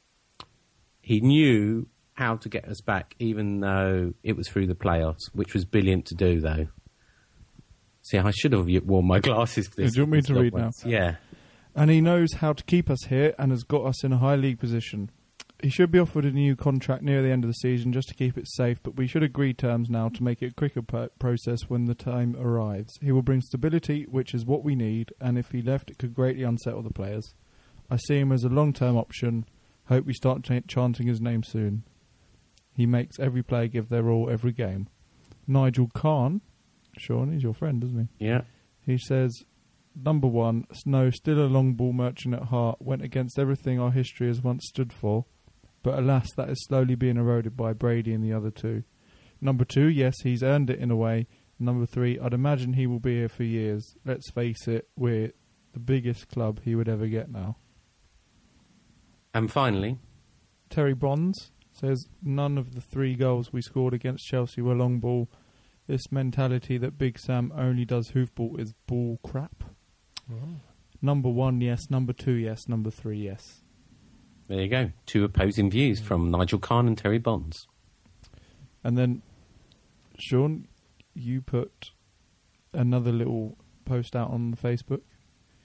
[1.00, 5.54] He knew how to get us back, even though it was through the playoffs, which
[5.54, 6.68] was brilliant to do, though.
[8.02, 9.92] See, I should have worn my glasses for this.
[9.92, 10.70] Do you want me to read now?
[10.84, 11.16] Yeah.
[11.74, 14.36] And he knows how to keep us here and has got us in a high
[14.36, 15.10] league position.
[15.62, 18.14] He should be offered a new contract near the end of the season just to
[18.14, 21.62] keep it safe, but we should agree terms now to make it a quicker process
[21.68, 22.98] when the time arrives.
[23.00, 26.14] He will bring stability, which is what we need, and if he left, it could
[26.14, 27.32] greatly unsettle the players.
[27.92, 29.44] I see him as a long term option.
[29.88, 31.84] Hope we start ch- chanting his name soon.
[32.74, 34.88] He makes every player give their all every game.
[35.46, 36.40] Nigel Kahn,
[36.96, 38.26] Sean, he's your friend, isn't he?
[38.26, 38.42] Yeah.
[38.80, 39.44] He says,
[39.94, 44.28] number one, Snow, still a long ball merchant at heart, went against everything our history
[44.28, 45.26] has once stood for,
[45.82, 48.84] but alas, that is slowly being eroded by Brady and the other two.
[49.38, 51.26] Number two, yes, he's earned it in a way.
[51.58, 53.96] Number three, I'd imagine he will be here for years.
[54.06, 55.32] Let's face it, we're
[55.74, 57.56] the biggest club he would ever get now.
[59.34, 59.98] And finally,
[60.70, 65.28] Terry Bonds says none of the three goals we scored against Chelsea were long ball.
[65.86, 69.64] This mentality that Big Sam only does hoofball is bull crap.
[71.00, 71.90] Number one, yes.
[71.90, 72.68] Number two, yes.
[72.68, 73.62] Number three, yes.
[74.48, 74.92] there you go.
[75.06, 77.66] Two opposing views from Nigel Kahn and Terry Bonds.
[78.84, 79.22] And then,
[80.18, 80.68] Sean,
[81.14, 81.90] you put
[82.72, 85.02] another little post out on Facebook.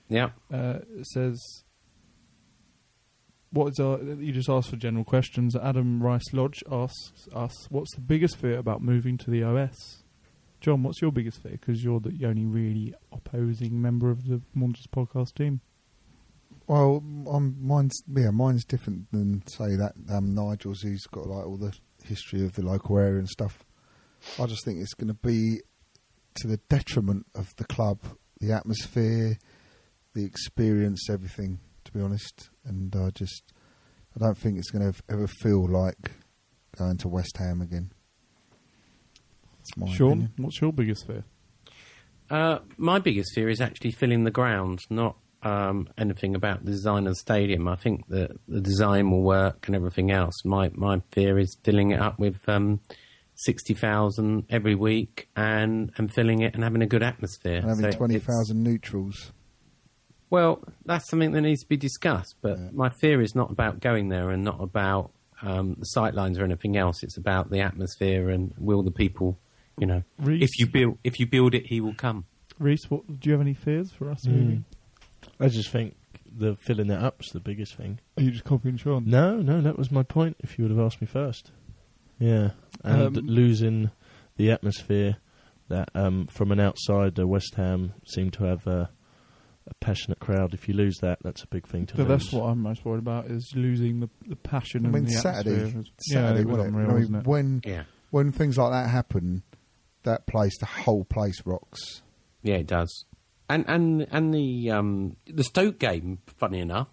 [0.10, 0.30] Yeah.
[0.52, 1.64] Uh, it says,
[3.52, 5.56] "What is our?" You just asked for general questions.
[5.56, 10.04] Adam Rice Lodge asks us, "What's the biggest fear about moving to the OS?"
[10.60, 11.52] John, what's your biggest fear?
[11.52, 15.62] Because you're the only really opposing member of the Monsters podcast team.
[16.68, 21.58] Well, um, mine's yeah, mine's different than say that um, Nigel's, He's got like all
[21.58, 21.74] the
[22.04, 23.64] history of the local area and stuff.
[24.40, 25.62] I just think it's going to be
[26.36, 28.00] to the detriment of the club,
[28.40, 29.38] the atmosphere,
[30.14, 31.60] the experience, everything.
[31.98, 33.54] To be honest, and I just
[34.16, 36.12] I don't think it's going to ever feel like
[36.78, 37.92] going to West Ham again.
[39.58, 40.32] That's my Sean, opinion.
[40.38, 41.24] what's your biggest fear?
[42.30, 47.08] Uh, my biggest fear is actually filling the ground, not um, anything about the design
[47.08, 47.68] of the stadium.
[47.68, 50.36] I think that the design will work and everything else.
[50.46, 52.80] My my fear is filling it up with um,
[53.34, 57.56] sixty thousand every week and and filling it and having a good atmosphere.
[57.62, 59.32] And having So twenty it's- thousand neutrals.
[60.30, 62.36] Well, that's something that needs to be discussed.
[62.42, 65.12] But my fear is not about going there and not about
[65.42, 67.04] um, the sightlines or anything else.
[67.04, 69.38] It's about the atmosphere and will the people,
[69.78, 70.44] you know, Reece?
[70.44, 72.26] if you build if you build it, he will come.
[72.60, 74.26] Reese, what do you have any fears for us?
[74.26, 74.34] Mm.
[74.34, 74.64] Really?
[75.40, 75.96] I just think
[76.36, 78.00] the filling it up's the biggest thing.
[78.18, 79.04] Are you just copying Sean?
[79.06, 80.38] No, no, that was my point.
[80.40, 81.52] If you would have asked me first,
[82.20, 82.52] yeah,
[82.84, 83.92] and Um, losing
[84.38, 85.18] the atmosphere
[85.70, 88.90] that um, from an outsider, West Ham seem to have a,
[89.68, 90.54] a passionate crowd.
[90.54, 92.10] If you lose that, that's a big thing to So lose.
[92.24, 95.68] that's what I'm most worried about is losing the the passion I and the Saturday,
[95.68, 95.84] atmosphere.
[96.10, 97.28] Saturday, yeah, it was unreal, I mean, wasn't it?
[97.28, 97.84] when Yeah.
[98.12, 99.44] when things like that happen,
[100.04, 102.02] that place, the whole place rocks.
[102.44, 103.06] Yeah, it does.
[103.50, 106.90] And and and the um, the Stoke game, funny enough,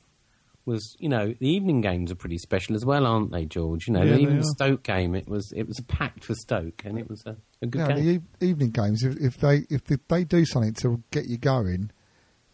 [0.67, 3.87] was you know the evening games are pretty special as well, aren't they, George?
[3.89, 4.55] You know, Yeah, even the are.
[4.55, 7.81] Stoke game, it was it was packed for Stoke, and it was a, a good
[7.81, 8.05] Yeah, game.
[8.41, 9.03] the e- evening games.
[9.03, 11.91] If, if they if they, they do something to get you going,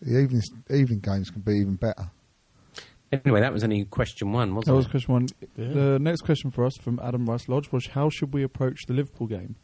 [0.02, 2.10] the evening evening games can be even better.
[3.12, 4.70] Anyway, that was only question one, wasn't it?
[4.70, 4.90] That was it?
[4.90, 5.26] question one.
[5.56, 5.68] Yeah.
[5.72, 8.94] The next question for us from Adam Rice Lodge was: How should we approach the
[8.94, 9.56] Liverpool game?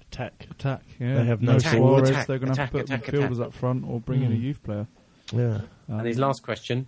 [0.00, 0.82] Attack, attack.
[0.98, 1.76] Yeah, They have no Suarez.
[1.78, 2.06] forward.
[2.26, 3.46] They're going to have attack, to put attack, midfielders attack.
[3.48, 4.40] up front or bring in a Mm.
[4.42, 4.86] youth player.
[5.32, 5.60] Yeah.
[5.86, 6.86] and his last question.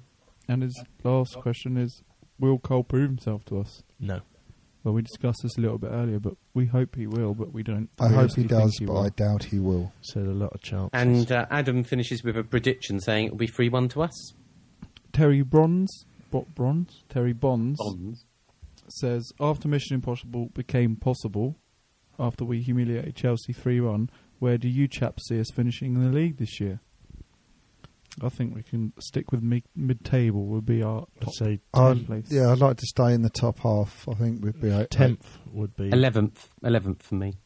[0.49, 2.03] And his last question is:
[2.41, 3.83] Will Cole prove himself to us?
[4.01, 4.23] No.
[4.85, 7.63] Well, we discussed this a little bit earlier, but we hope he will, but we
[7.63, 7.89] don't.
[8.01, 8.99] I hope he realistically think does, but will.
[9.03, 9.93] I doubt he will.
[10.01, 10.91] Said a lot of chances.
[10.93, 14.33] And uh, Adam finishes with a prediction saying it will be three one to us.
[15.13, 18.25] Terry Bronze, Bo- Bronze, Terry Bonds, Bonds.
[18.89, 21.57] says after Mission Impossible became possible,
[22.19, 24.11] after we humiliated Chelsea three one,
[24.41, 26.81] where do you chaps see us finishing in the league this year?
[28.21, 30.45] I think we can stick with mid, mid-table.
[30.47, 32.27] Would be our top say ten I'd, place.
[32.31, 34.07] yeah, I'd like to stay in the top half.
[34.09, 37.37] I think we'd be eight- Tenth would be Eleventh, eleventh for me.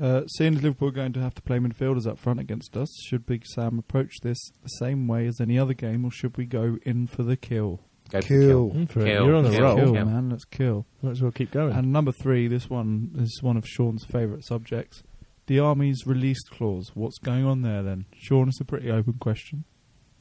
[0.00, 2.88] Uh, seeing as Liverpool are going to have to play midfielders up front against us,
[3.06, 6.46] should Big Sam approach this the same way as any other game, or should we
[6.46, 7.80] go in for the kill?
[8.10, 8.86] Go for Kill.
[8.88, 9.04] For.
[9.04, 9.76] Kill, You're on a kill, roll.
[9.76, 10.04] Kill, kill.
[10.04, 10.84] man, let's kill.
[11.00, 11.72] Might as well keep going.
[11.74, 15.02] And number three, this one is one of Sean's favourite subjects.
[15.46, 16.90] Diame's released clause.
[16.94, 18.06] What's going on there then?
[18.16, 19.64] Sean, it's a pretty open question.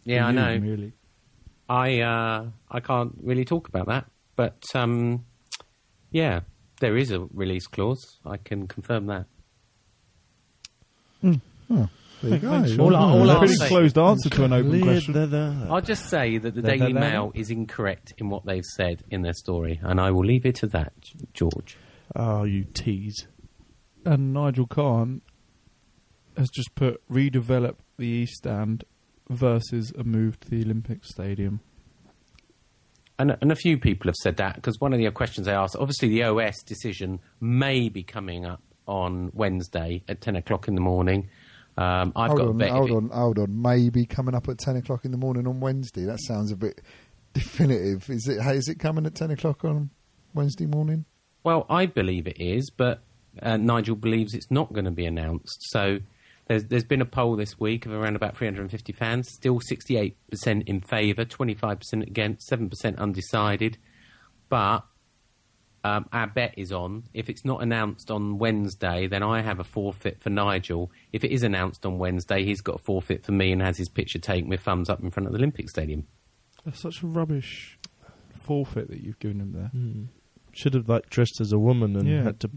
[0.04, 0.68] Yeah, For I you, know.
[0.68, 0.94] Really.
[1.70, 4.06] I uh, I can't really talk about that,
[4.36, 5.26] but um,
[6.12, 6.42] yeah,
[6.82, 8.20] there is a release clause.
[8.26, 9.26] I can confirm that.
[11.24, 11.90] Oh,
[12.22, 12.84] there you go.
[12.84, 15.14] All I- all pretty say- closed answer to an open question.
[15.14, 18.30] the- the- I'll just say that the Da- da- Daily da- Mail is incorrect in
[18.30, 20.94] what they've said in their story, and I will leave it to that,
[21.34, 21.78] George.
[22.16, 23.28] Oh, you tease.
[24.06, 25.22] And Nigel Khan
[26.38, 28.84] has just put redevelop the East Stand
[29.30, 31.62] versus a move to the Olympic Stadium.
[33.20, 35.76] And, and a few people have said that because one of the questions they asked,
[35.80, 40.82] obviously the OS decision may be coming up on Wednesday at 10 o'clock in the
[40.82, 41.30] morning.
[41.78, 42.70] Um, I've hold got on, a bet.
[42.72, 43.62] hold on, hold on.
[43.62, 46.06] Maybe coming up at ten o'clock in the morning on Wednesday.
[46.06, 46.82] That sounds a bit
[47.34, 48.10] definitive.
[48.10, 48.42] Is it?
[48.44, 49.90] Hey, is it coming at ten o'clock on
[50.36, 51.06] Wednesday morning?
[51.44, 53.02] Well, I believe it is, but
[53.42, 55.58] uh, Nigel believes it's not going to be announced.
[55.72, 56.00] So
[56.48, 60.16] there's, there's been a poll this week of around about 350 fans, still 68%
[60.68, 63.78] in favour, 25% against, 7% undecided.
[64.50, 64.84] But
[65.86, 67.04] um, our bet is on.
[67.14, 70.92] If it's not announced on Wednesday, then I have a forfeit for Nigel.
[71.12, 73.90] If it is announced on Wednesday, he's got a forfeit for me and has his
[73.90, 76.08] picture taken with thumbs up in front of the Olympic Stadium.
[76.66, 77.78] That's such a rubbish
[78.34, 79.72] forfeit that you've given him there.
[80.54, 82.24] Should have like dressed as a woman and Yeah.
[82.24, 82.50] had to.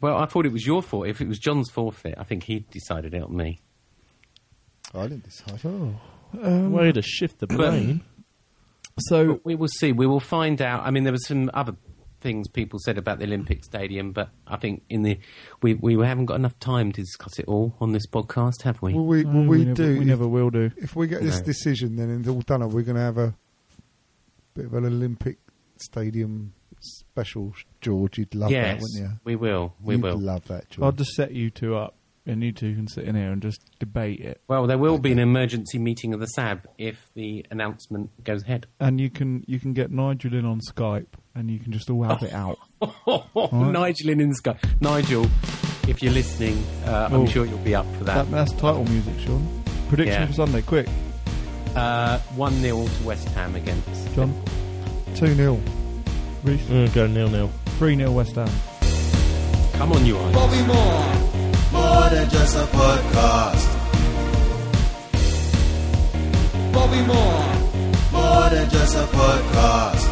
[0.00, 1.06] Well, I thought it was your fault.
[1.06, 3.60] If it was John's forfeit, I think he decided it on me.
[4.94, 5.60] I didn't decide.
[5.64, 5.94] Oh,
[6.42, 8.02] Um, way to shift the blame.
[8.98, 9.92] So we will see.
[9.92, 10.84] We will find out.
[10.86, 11.76] I mean, there was some other
[12.20, 15.18] things people said about the Olympic Stadium, but I think in the
[15.62, 18.92] we we haven't got enough time to discuss it all on this podcast, have we?
[18.94, 19.24] Will we?
[19.24, 19.94] No, Will we, we never- do?
[19.94, 20.70] we if- never will do.
[20.76, 21.44] If we get this No.
[21.46, 22.62] decision, then it's all done.
[22.62, 23.34] Are we going to have a
[24.54, 25.38] bit of an Olympic
[25.76, 28.18] Stadium special, George?
[28.18, 29.20] You'd love yes, that, wouldn't you?
[29.24, 29.74] we will.
[29.82, 30.18] We You'd will.
[30.18, 30.84] love that, George.
[30.84, 31.94] I'll just set you two up,
[32.26, 34.40] and you two can sit in here and just debate it.
[34.48, 38.66] Well, there will be an emergency meeting of the SAB if the announcement goes ahead.
[38.78, 42.02] And you can you can get Nigel in on Skype, and you can just all
[42.04, 42.58] have it out.
[43.52, 44.56] Nigel in in Sky.
[44.80, 45.26] Nigel,
[45.88, 48.14] if you're listening, uh, I'm sure you'll be up for that.
[48.26, 49.62] That, that's title music, Sean.
[49.88, 50.26] Prediction Yeah.
[50.26, 50.86] for Sunday, quick,
[51.74, 54.14] Uh, One 0 to West Ham against.
[54.14, 54.32] John.
[55.16, 55.60] Two 0
[56.44, 56.62] Reece.
[56.68, 57.50] Mm, go nil nil.
[57.78, 58.48] Three 0 West Ham.
[59.74, 60.34] Come on, you eyes.
[60.34, 61.04] Bobby Moore,
[61.72, 63.76] more than just a podcast.
[66.72, 67.44] Bobby Moore,
[68.12, 70.06] more than just a podcast.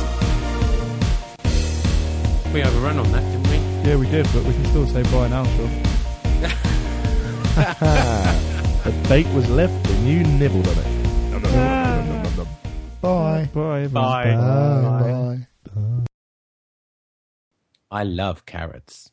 [2.52, 3.58] We overrun on that, didn't we?
[3.88, 5.82] Yeah, we did, but we can still say bye now, Sean.
[8.84, 10.98] the bait was left and you nibbled on it.
[13.00, 13.48] Bye.
[13.54, 13.82] Bye.
[13.82, 13.92] everyone.
[13.92, 14.34] Bye.
[14.34, 15.46] Bye.
[15.74, 16.04] Bye.
[17.90, 19.10] I love carrots.